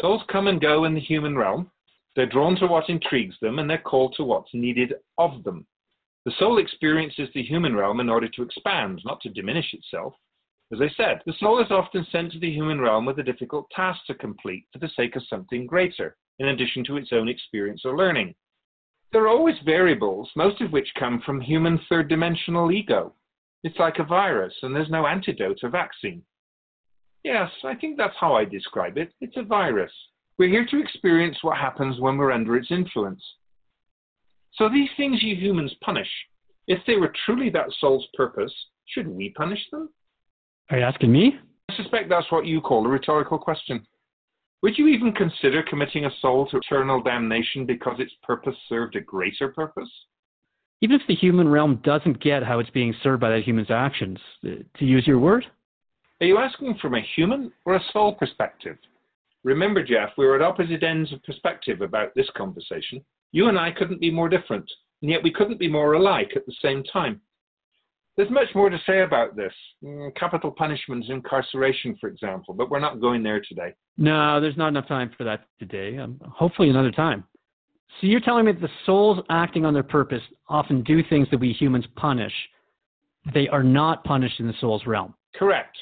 [0.00, 1.70] Souls come and go in the human realm.
[2.16, 5.64] They're drawn to what intrigues them and they're called to what's needed of them.
[6.24, 10.14] The soul experiences the human realm in order to expand, not to diminish itself.
[10.72, 13.70] As I said, the soul is often sent to the human realm with a difficult
[13.70, 17.82] task to complete for the sake of something greater, in addition to its own experience
[17.84, 18.34] or learning.
[19.12, 23.14] There are always variables, most of which come from human third dimensional ego.
[23.62, 26.22] It's like a virus, and there's no antidote or vaccine.
[27.24, 29.12] Yes, I think that's how I describe it.
[29.20, 29.92] It's a virus.
[30.38, 33.22] We're here to experience what happens when we're under its influence.
[34.54, 36.08] So these things you humans punish,
[36.68, 38.52] if they were truly that soul's purpose,
[38.86, 39.90] should we punish them?
[40.70, 41.38] Are you asking me?
[41.68, 43.86] I suspect that's what you call a rhetorical question.
[44.62, 49.00] Would you even consider committing a soul to eternal damnation because its purpose served a
[49.00, 49.90] greater purpose?
[50.80, 54.18] Even if the human realm doesn't get how it's being served by that human's actions,
[54.44, 55.46] uh, to use your word?
[56.20, 58.78] Are you asking from a human or a soul perspective?
[59.44, 63.04] Remember, Jeff, we're at opposite ends of perspective about this conversation.
[63.32, 64.70] You and I couldn't be more different,
[65.02, 67.20] and yet we couldn't be more alike at the same time.
[68.16, 69.52] There's much more to say about this.
[69.84, 73.74] Mm, capital punishments, incarceration, for example, but we're not going there today.
[73.98, 75.98] No, there's not enough time for that today.
[75.98, 77.24] Um, hopefully, another time.
[78.00, 81.40] So you're telling me that the souls acting on their purpose often do things that
[81.40, 82.32] we humans punish.
[83.34, 85.14] They are not punished in the soul's realm.
[85.34, 85.76] Correct.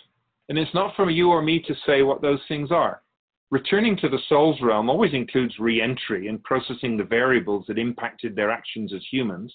[0.49, 3.01] And it's not for you or me to say what those things are.
[3.51, 8.35] Returning to the soul's realm always includes re entry and processing the variables that impacted
[8.35, 9.55] their actions as humans,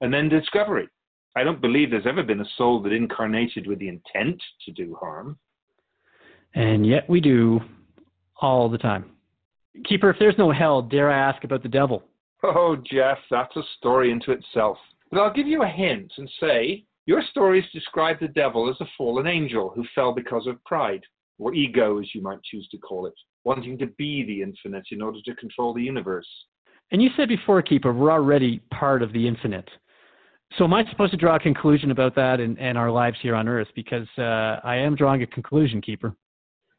[0.00, 0.88] and then discovery.
[1.36, 4.96] I don't believe there's ever been a soul that incarnated with the intent to do
[5.00, 5.38] harm.
[6.54, 7.60] And yet we do
[8.40, 9.10] all the time.
[9.84, 12.04] Keeper, if there's no hell, dare I ask about the devil?
[12.44, 14.76] Oh, Jeff, that's a story into itself.
[15.10, 18.90] But I'll give you a hint and say your stories describe the devil as a
[18.96, 21.02] fallen angel who fell because of pride,
[21.38, 23.14] or ego, as you might choose to call it,
[23.44, 26.28] wanting to be the infinite in order to control the universe.
[26.92, 29.68] And you said before, Keeper, we're already part of the infinite.
[30.58, 33.34] So am I supposed to draw a conclusion about that and, and our lives here
[33.34, 33.68] on Earth?
[33.74, 36.14] Because uh, I am drawing a conclusion, Keeper.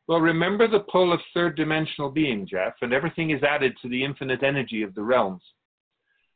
[0.07, 4.03] Well, remember the pull of third dimensional being, Jeff, and everything is added to the
[4.03, 5.41] infinite energy of the realms.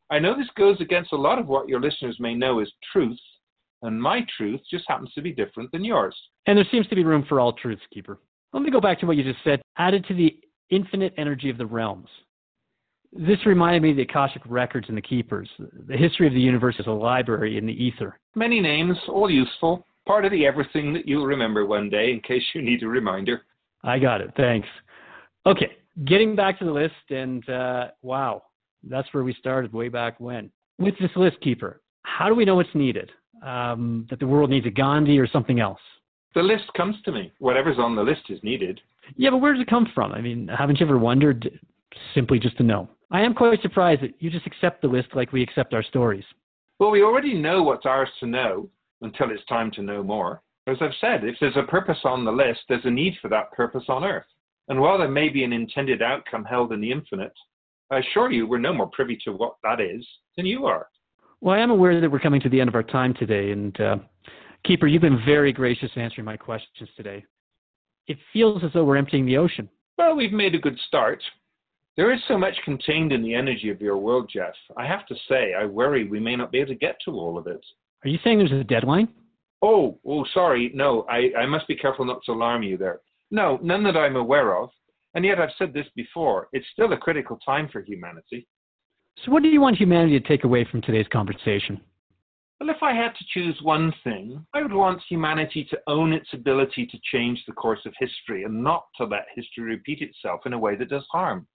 [0.10, 3.20] I know this goes against a lot of what your listeners may know as truth,
[3.84, 6.16] and my truth just happens to be different than yours.
[6.48, 8.18] And there seems to be room for all truths, Keeper.
[8.54, 10.36] Let me go back to what you just said added to the
[10.72, 12.10] infinite energy of the realms.
[13.12, 15.49] This reminded me of the Akashic Records and the Keepers.
[15.88, 18.20] The history of the universe is a library in the ether.
[18.36, 19.86] Many names, all useful.
[20.05, 23.41] Part of the everything that you'll remember one day in case you need a reminder.
[23.84, 24.32] I got it.
[24.38, 24.68] Thanks.
[25.45, 25.72] Okay,
[26.05, 28.43] getting back to the list, and uh, wow,
[28.84, 30.51] that's where we started way back when.
[30.78, 33.12] With this list keeper, how do we know what's needed?
[33.45, 35.80] Um, that the world needs a Gandhi or something else?
[36.36, 37.32] The list comes to me.
[37.39, 38.82] Whatever's on the list is needed.
[39.16, 40.12] Yeah, but where does it come from?
[40.12, 41.60] I mean, haven't you ever wondered
[42.14, 42.89] simply just to know?
[43.12, 46.24] I am quite surprised that you just accept the list like we accept our stories.
[46.80, 48.70] Well, we already know what's ours to know
[49.01, 50.41] until it's time to know more.
[50.68, 53.51] As I've said, if there's a purpose on the list, there's a need for that
[53.51, 54.26] purpose on Earth.
[54.68, 57.34] And while there may be an intended outcome held in the infinite,
[57.91, 60.07] I assure you we're no more privy to what that is
[60.38, 60.88] than you are.
[61.41, 63.80] Well, I am aware that we're coming to the end of our time today, and
[63.82, 63.97] uh,
[64.66, 67.26] Keeper, you've been very gracious answering my questions today.
[68.07, 69.68] It feels as though we're emptying the ocean.
[69.97, 71.24] Well, we've made a good start.
[72.00, 74.54] There is so much contained in the energy of your world, Jeff.
[74.78, 77.38] I have to say, I worry we may not be able to get to all
[77.38, 77.60] of it.
[78.06, 79.10] Are you saying there's a deadline?
[79.62, 80.72] Oh, oh, sorry.
[80.74, 83.02] No, I, I must be careful not to alarm you there.
[83.32, 84.70] No, none that I'm aware of.
[85.14, 88.47] And yet, I've said this before, it's still a critical time for humanity.
[89.26, 91.82] So, what do you want humanity to take away from today's conversation?
[92.62, 96.30] Well, if I had to choose one thing, I would want humanity to own its
[96.32, 100.54] ability to change the course of history and not to let history repeat itself in
[100.54, 101.45] a way that does harm.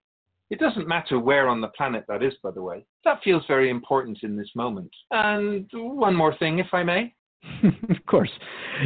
[0.54, 2.86] It doesn't matter where on the planet that is, by the way.
[3.04, 4.92] That feels very important in this moment.
[5.10, 7.12] And one more thing, if I may.
[7.64, 8.30] of course.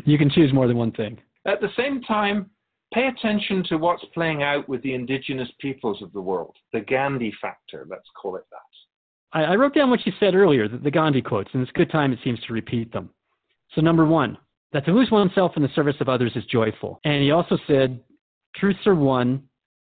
[0.06, 1.18] You can choose more than one thing.
[1.46, 2.48] At the same time,
[2.94, 7.34] pay attention to what's playing out with the indigenous peoples of the world, the Gandhi
[7.38, 9.38] factor, let's call it that.
[9.38, 11.78] I, I wrote down what you said earlier, the, the Gandhi quotes, and it's a
[11.78, 13.10] good time it seems to repeat them.
[13.74, 14.38] So, number one,
[14.72, 16.98] that to lose oneself in the service of others is joyful.
[17.04, 18.00] And he also said,
[18.56, 19.42] truths are one,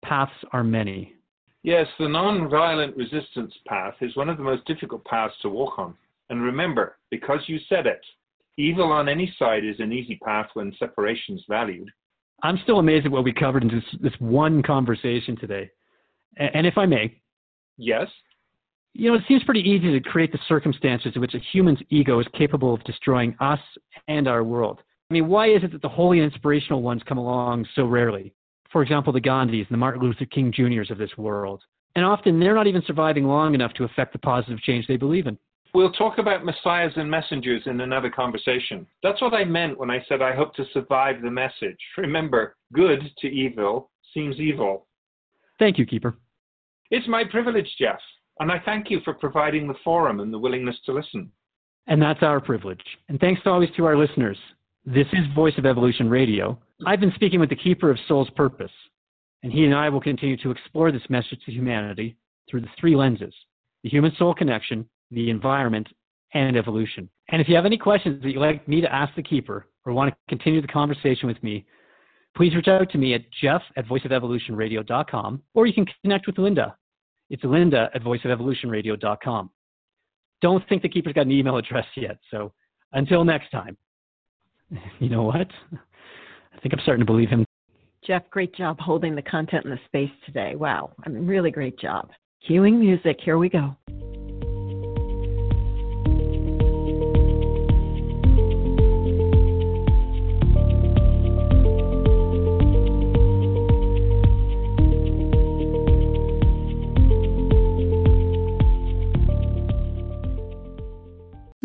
[0.05, 1.15] paths are many.
[1.63, 5.95] Yes, the non-violent resistance path is one of the most difficult paths to walk on.
[6.31, 8.01] And remember, because you said it,
[8.57, 11.91] evil on any side is an easy path when separation is valued.
[12.43, 15.71] I'm still amazed at what we covered in this, this one conversation today.
[16.37, 17.21] And, and if I may.
[17.77, 18.09] Yes?
[18.95, 22.21] You know, it seems pretty easy to create the circumstances in which a human's ego
[22.21, 23.61] is capable of destroying us
[24.09, 24.81] and our world.
[25.11, 28.33] I mean, why is it that the holy and inspirational ones come along so rarely?
[28.71, 31.63] For example, the Gandhis and the Martin Luther King Jr.'s of this world.
[31.97, 35.27] And often they're not even surviving long enough to affect the positive change they believe
[35.27, 35.37] in.
[35.73, 38.87] We'll talk about messiahs and messengers in another conversation.
[39.03, 41.79] That's what I meant when I said I hope to survive the message.
[41.97, 44.87] Remember, good to evil seems evil.
[45.59, 46.17] Thank you, Keeper.
[46.91, 48.01] It's my privilege, Jeff,
[48.41, 51.31] and I thank you for providing the forum and the willingness to listen.
[51.87, 52.83] And that's our privilege.
[53.09, 54.39] And thanks always to our listeners.
[54.85, 56.59] This is Voice of Evolution Radio.
[56.87, 58.71] I've been speaking with the Keeper of Soul's Purpose,
[59.43, 62.17] and he and I will continue to explore this message to humanity
[62.51, 63.35] through the three lenses
[63.83, 65.89] the human soul connection, the environment,
[66.35, 67.09] and evolution.
[67.29, 69.95] And if you have any questions that you'd like me to ask the keeper or
[69.95, 71.65] want to continue the conversation with me,
[72.37, 76.77] please reach out to me at jeff at voiceofevolutionradio.com or you can connect with Linda.
[77.31, 79.51] It's linda at voiceofevolutionradio.com.
[80.43, 82.53] Don't think the keeper's got an email address yet, so
[82.93, 83.77] until next time.
[85.01, 85.49] You know what?
[86.53, 87.45] I think I'm starting to believe him.
[88.05, 90.55] Jeff, great job holding the content in the space today.
[90.55, 90.93] Wow.
[91.05, 92.11] I mean, really great job.
[92.49, 93.19] Cueing music.
[93.23, 93.77] Here we go.